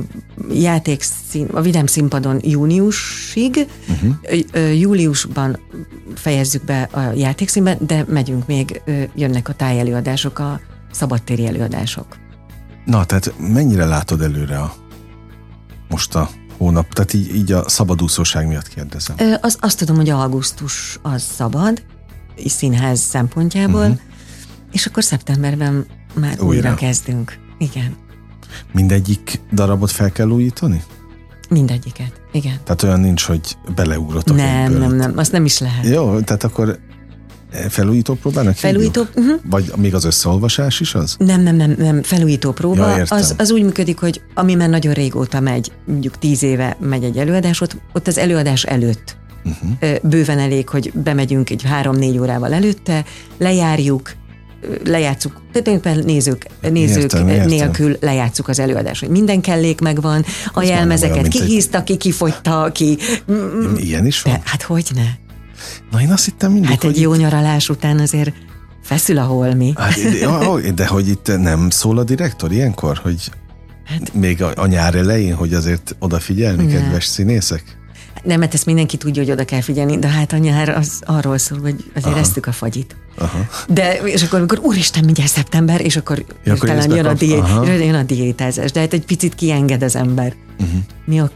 [0.53, 4.80] játékszín, a Vidám színpadon júniusig, uh-huh.
[4.80, 5.60] júliusban
[6.16, 10.60] fejezzük be a játékszínben, de megyünk még, ö, jönnek a tájelőadások, a
[10.96, 12.06] szabadtéri előadások.
[12.86, 14.74] Na, tehát mennyire látod előre a,
[15.89, 16.93] most a hónap?
[16.93, 19.16] Tehát így, így a szabadúszóság miatt kérdezem.
[19.20, 21.84] Ö, Az, azt tudom, hogy augusztus az szabad,
[22.36, 24.00] és színház szempontjából, uh-huh.
[24.72, 26.76] és akkor szeptemberben már újra, Újra.
[26.76, 27.38] kezdünk.
[27.58, 27.96] Igen,
[28.72, 30.84] Mindegyik darabot fel kell újítani?
[31.50, 32.22] mindegyiket.
[32.32, 32.60] Igen.
[32.64, 35.86] Tehát olyan nincs, hogy beleugrotok Nem, nem, nem, azt nem is lehet.
[35.86, 36.80] Jó, tehát akkor
[37.70, 39.39] felújító próbának Felújító, uh-huh.
[39.49, 41.16] Vagy még az összeolvasás is az?
[41.20, 42.89] Nem, nem, nem, nem, felújító próba.
[42.89, 43.18] Ja, értem.
[43.18, 47.18] az, az úgy működik, hogy ami már nagyon régóta megy, mondjuk tíz éve megy egy
[47.18, 49.95] előadás, ott, ott az előadás előtt Uh-huh.
[50.10, 53.06] bőven elég, hogy bemegyünk egy három-négy órával előtte,
[53.38, 54.12] lejárjuk,
[54.86, 60.26] lejátszuk, tulajdonképpen nézők, nézők Értem, értem, nélkül lejátszuk az előadást, hogy minden kellék megvan, a
[60.26, 62.97] már nem olyan, jelmezeket mint egy- ki kifogyta, ki...
[63.76, 64.34] Ilyen is van?
[64.34, 65.25] De, hát hogy ne?
[65.91, 68.34] Na én azt hittem mindig, Hát hogy egy jó nyaralás után azért
[68.84, 69.74] feszül a holmi.
[69.76, 69.95] Hát,
[70.61, 73.32] de, de hogy itt nem szól a direktor ilyenkor, hogy
[73.86, 76.72] hát, még a, a nyár elején, hogy azért odafigyelni, Ne.
[76.72, 77.78] kedves színészek?
[78.24, 81.38] Nem, mert ezt mindenki tudja, hogy oda kell figyelni, de hát a nyár az arról
[81.38, 82.95] szól, hogy azért eztük a fagyit.
[83.18, 83.47] Aha.
[83.68, 87.41] De, és akkor, amikor úristen, mindjárt szeptember, és akkor Ja, akkor talán jön a, dié,
[87.86, 90.34] jön a diétázás, de hát egy picit kienged az ember.
[90.59, 90.80] Uh-huh.
[91.05, 91.32] Mi a,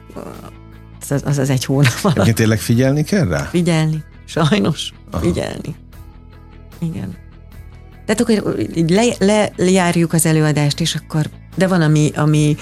[1.10, 3.48] az, az az egy hónap alatt Egyébként tényleg figyelni kell rá?
[3.52, 5.24] figyelni, sajnos Aha.
[5.24, 5.76] figyelni.
[6.80, 7.16] Igen.
[8.06, 12.56] Tehát akkor így le, le, lejárjuk az előadást, és akkor, de van, ami, ami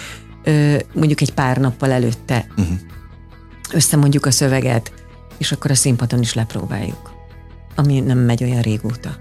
[0.44, 2.78] ö, mondjuk egy pár nappal előtte Uh-huh.
[3.72, 4.92] összemondjuk a szöveget,
[5.38, 7.12] és akkor a színpadon is lepróbáljuk.
[7.76, 9.16] Ami nem megy olyan régóta.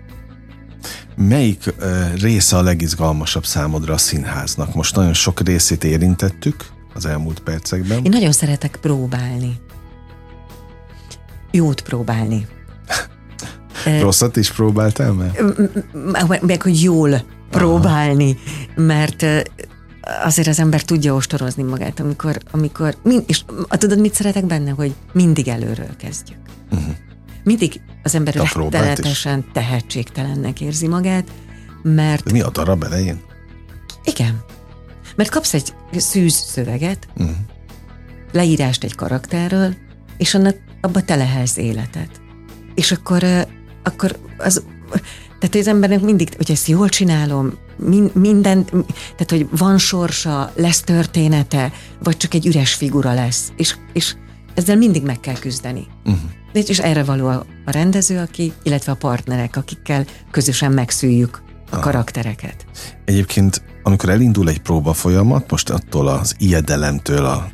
[1.16, 4.74] Melyik uh, része a legizgalmasabb számodra a színháznak?
[4.74, 6.56] Most nagyon sok részét érintettük
[6.94, 8.04] az elmúlt percekben.
[8.04, 9.60] Én nagyon szeretek próbálni.
[11.56, 12.46] Jót próbálni.
[14.00, 15.40] Rosszat is próbáltál meg,
[16.42, 18.36] meg hogy jól próbálni,
[18.74, 19.24] mert
[20.24, 22.96] azért az ember tudja ostorozni magát, amikor, amikor
[23.26, 26.38] és tudod, mit szeretek benne, hogy mindig előről kezdjük.
[26.72, 26.94] Uh-huh.
[27.44, 28.54] Mindig az ember is.
[28.54, 31.24] rettenetesen tehetségtelennek érzi magát,
[31.82, 33.20] mert De mi a darab elején?
[34.04, 34.40] igen,
[35.16, 37.36] mert kapsz egy szűz szöveget, Uh-huh.
[38.32, 39.74] leírást egy karakterről,
[40.16, 42.20] és annak abba telehelsz életet.
[42.74, 43.24] És akkor,
[43.82, 44.62] akkor az
[45.38, 50.80] Tehát az embernek mindig, hogy ezt jól csinálom, min, minden, tehát hogy van sorsa, lesz
[50.80, 53.52] története, vagy csak egy üres figura lesz.
[53.56, 54.14] És, és
[54.54, 55.86] ezzel mindig meg kell küzdeni.
[56.04, 56.30] Uh-huh.
[56.52, 62.66] És erre való a, a rendező, aki, illetve a partnerek, akikkel közösen megszüljük a karaktereket.
[63.04, 67.48] Egyébként, amikor elindul egy próba folyamat, most attól az ijedelemtől, a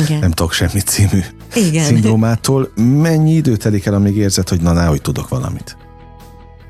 [0.00, 0.18] Igen.
[0.18, 1.20] nem tudok semmi című
[1.54, 1.84] Igen.
[1.84, 5.76] szindrómától, mennyi idő telik el, amíg érzed, hogy na, ná, hogy tudok valamit?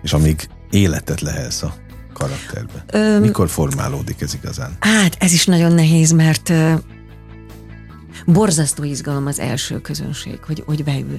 [0.02, 1.74] És amíg életet lehelsz a
[2.12, 2.84] karakterbe.
[2.92, 4.76] Öm, Mikor formálódik ez igazán?
[4.80, 6.72] Hát, ez is nagyon nehéz, mert uh,
[8.26, 11.18] borzasztó izgalom az első közönség, hogy, hogy beül.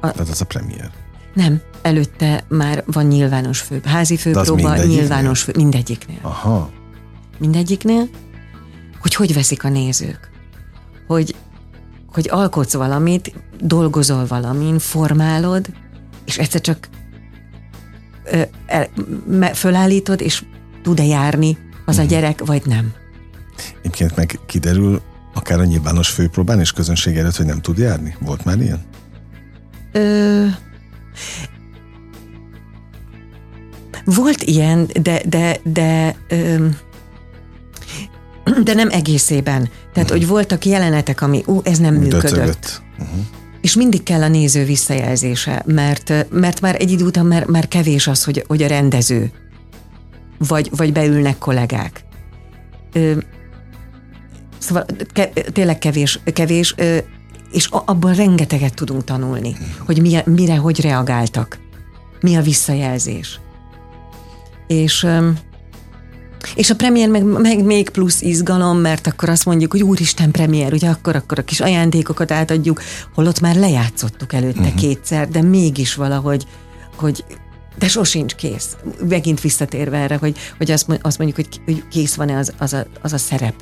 [0.00, 0.90] A, Tehát az a premier.
[1.34, 6.18] Nem, előtte már van nyilvános fő, házi főpróba, nyilvános fő, mindegyiknél.
[6.22, 6.70] Aha.
[7.38, 8.08] Mindegyiknél,
[9.00, 10.30] hogy hogy veszik a nézők.
[11.06, 11.34] Hogy,
[12.14, 15.66] hogy alkotsz valamit, dolgozol valamin, formálod,
[16.24, 16.88] és egyszer csak
[18.24, 18.88] ö, el,
[19.26, 20.44] me, fölállítod, és
[20.82, 22.10] tud-e járni az a mhm.
[22.10, 22.92] gyerek, vagy nem.
[23.78, 25.00] Egyébként meg kiderül,
[25.34, 28.16] akár a nyilvános főpróbán és közönség előtt, hogy nem tud járni?
[28.20, 28.82] Volt már ilyen?
[29.92, 30.46] Ö,
[34.04, 36.66] volt ilyen, de, de, de, ö,
[38.64, 39.62] de nem egészében.
[39.92, 40.10] Tehát, uh-huh.
[40.10, 42.82] hogy voltak jelenetek, ami, ú, ez nem működött.
[42.98, 43.18] Uh-huh.
[43.60, 48.06] És mindig kell a néző visszajelzése, mert, mert már egy idő után már, már kevés
[48.06, 49.30] az, hogy, hogy a rendező,
[50.38, 52.04] vagy, vagy beülnek kollégák.
[52.92, 53.12] Ö,
[54.58, 56.96] szóval ke, tényleg kevés, kevés ö,
[57.52, 61.58] és abból rengeteget tudunk tanulni, hogy mire, mire hogy reagáltak,
[62.20, 63.40] mi a visszajelzés.
[64.66, 65.06] És
[66.54, 70.72] és a premier meg, meg még plusz izgalom, mert akkor azt mondjuk, hogy úristen premier,
[70.72, 72.82] ugye akkor, akkor a kis ajándékokat átadjuk,
[73.14, 74.74] holott már lejátszottuk előtte uh-huh.
[74.74, 76.46] kétszer, de mégis valahogy,
[76.96, 77.24] hogy
[77.78, 78.76] de sosincs kész.
[79.08, 80.86] Megint visszatérve erre, hogy, hogy azt,
[81.18, 83.54] mondjuk, hogy, hogy kész van-e az, az, a, az a szerep.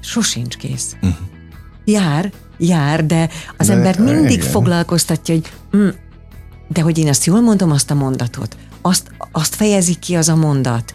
[0.00, 0.96] Sosincs kész.
[1.02, 1.18] Uh-huh.
[1.84, 4.50] Jár, jár, de az de, ember mindig igen.
[4.50, 5.88] foglalkoztatja, hogy mm,
[6.68, 10.36] de hogy én azt jól mondom, azt a mondatot, azt, azt fejezi ki az a
[10.36, 10.92] mondat,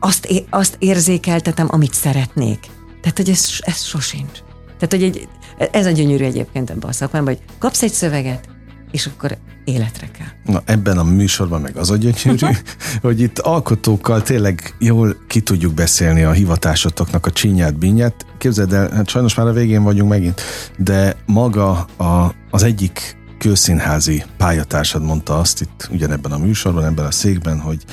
[0.00, 2.66] azt, é, azt érzékeltetem, amit szeretnék.
[3.00, 4.38] Tehát, hogy ez, ez sosincs.
[4.78, 5.28] Tehát, hogy egy,
[5.72, 8.48] ez a gyönyörű egyébként ebben a szakmában, hogy kapsz egy szöveget,
[8.90, 10.54] és akkor életre kell.
[10.54, 12.46] Na ebben a műsorban meg az a gyönyörű,
[13.02, 18.26] hogy itt alkotókkal tényleg jól ki tudjuk beszélni a hivatásotoknak a csinyát, binyát.
[18.38, 20.40] Képzeld el, hát sajnos már a végén vagyunk megint,
[20.76, 27.10] de maga a, az egyik kőszínházi pályatársad mondta azt itt ugyanebben a műsorban, ebben a
[27.10, 27.84] székben, hogy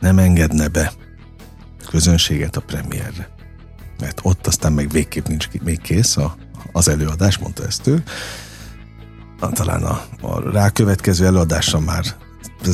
[0.00, 0.92] nem engedne be
[1.90, 3.28] közönséget a premierre.
[4.00, 6.36] Mert ott aztán meg végképp nincs még kész a,
[6.72, 8.02] az előadás, mondta ezt ő
[9.48, 12.04] talán a, a rákövetkező előadásra már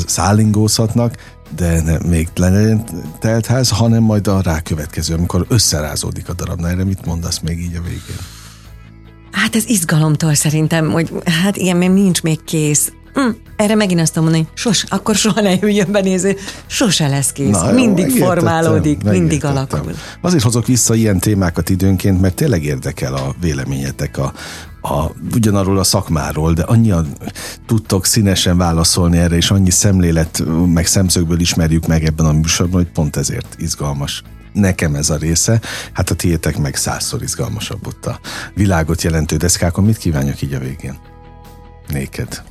[0.07, 2.85] szállingózhatnak, de ne, még le
[3.19, 6.61] telt ház, hanem majd a rákövetkező, amikor összerázódik a darab.
[6.61, 8.19] Na erre mit mondasz még így a végén?
[9.31, 12.93] Hát ez izgalomtól szerintem, hogy hát igen, még nincs még kész.
[13.17, 16.37] Hm, erre megint azt mondani, hogy sos, akkor soha ne jöjjön benéző,
[16.67, 19.93] sose lesz kész, Na, jó, mindig formálódik, mindig alakul.
[20.21, 24.33] Azért hozok vissza ilyen témákat időnként, mert tényleg érdekel a véleményetek a,
[24.81, 27.07] a, ugyanarról a szakmáról, de annyian
[27.67, 32.93] tudtok színesen válaszolni erre, és annyi szemlélet, meg szemszögből ismerjük meg ebben a műsorban, hogy
[32.93, 35.61] pont ezért izgalmas nekem ez a része,
[35.93, 38.21] hát a tiétek meg százszor izgalmasabb ott a
[38.55, 39.85] világot jelentő deszkákon.
[39.85, 40.99] Mit kívánjak így a végén?
[41.89, 42.43] Néked.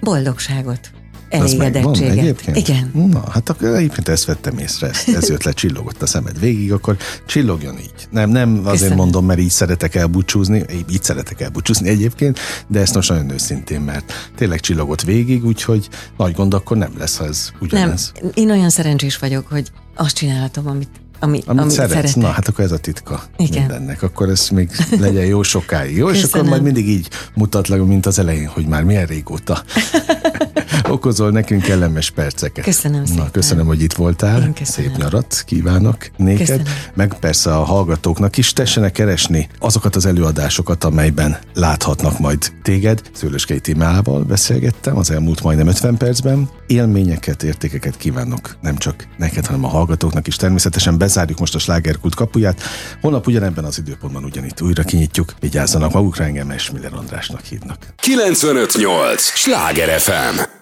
[0.00, 0.90] Boldogságot
[1.28, 2.56] elégedettséget.
[2.56, 2.90] Igen.
[3.10, 6.72] Na, hát akkor egyébként ezt vettem észre, ez, ez jött le, csillogott a szemed végig,
[6.72, 6.96] akkor
[7.26, 8.08] csillogjon így.
[8.10, 8.96] Nem, nem azért Köszönöm.
[8.96, 14.12] mondom, mert így szeretek elbúcsúzni, így szeretek elbúcsúzni egyébként, de ezt most nagyon őszintén, mert
[14.36, 18.12] tényleg csillogott végig, úgyhogy nagy gond akkor nem lesz, ha ez ugyanez.
[18.20, 20.90] Nem, én olyan szerencsés vagyok, hogy azt csinálhatom, amit
[21.20, 21.92] ami, amit, amit szeretsz.
[21.92, 22.16] Szeretek.
[22.16, 23.58] Na, hát akkor ez a titka Igen.
[23.58, 24.02] mindennek.
[24.02, 25.96] Akkor ez még legyen jó sokáig.
[25.96, 29.62] Jó, és akkor majd mindig így mutatlak, mint az elején, hogy már milyen régóta
[30.88, 32.64] okozol nekünk kellemes perceket.
[32.64, 33.30] Köszönöm Na, szépen.
[33.30, 34.52] köszönöm, hogy itt voltál.
[34.62, 36.46] Szép nyarat kívánok néked.
[36.46, 36.64] Köszönöm.
[36.94, 43.02] Meg persze a hallgatóknak is tessenek keresni azokat az előadásokat, amelyben láthatnak majd téged.
[43.12, 46.48] Szőlőskei Timával beszélgettem az elmúlt majdnem 50 percben.
[46.66, 50.36] Élményeket, értékeket kívánok nem csak neked, hanem a hallgatóknak is.
[50.36, 52.62] Természetesen bezárjuk most a slágerkult kapuját.
[53.00, 55.34] Holnap ugyanebben az időpontban ugyanitt újra kinyitjuk.
[55.40, 57.86] Vigyázzanak magukra, engem Esmiller Andrásnak hívnak.
[57.96, 59.22] 958!
[59.22, 60.55] Sláger FM!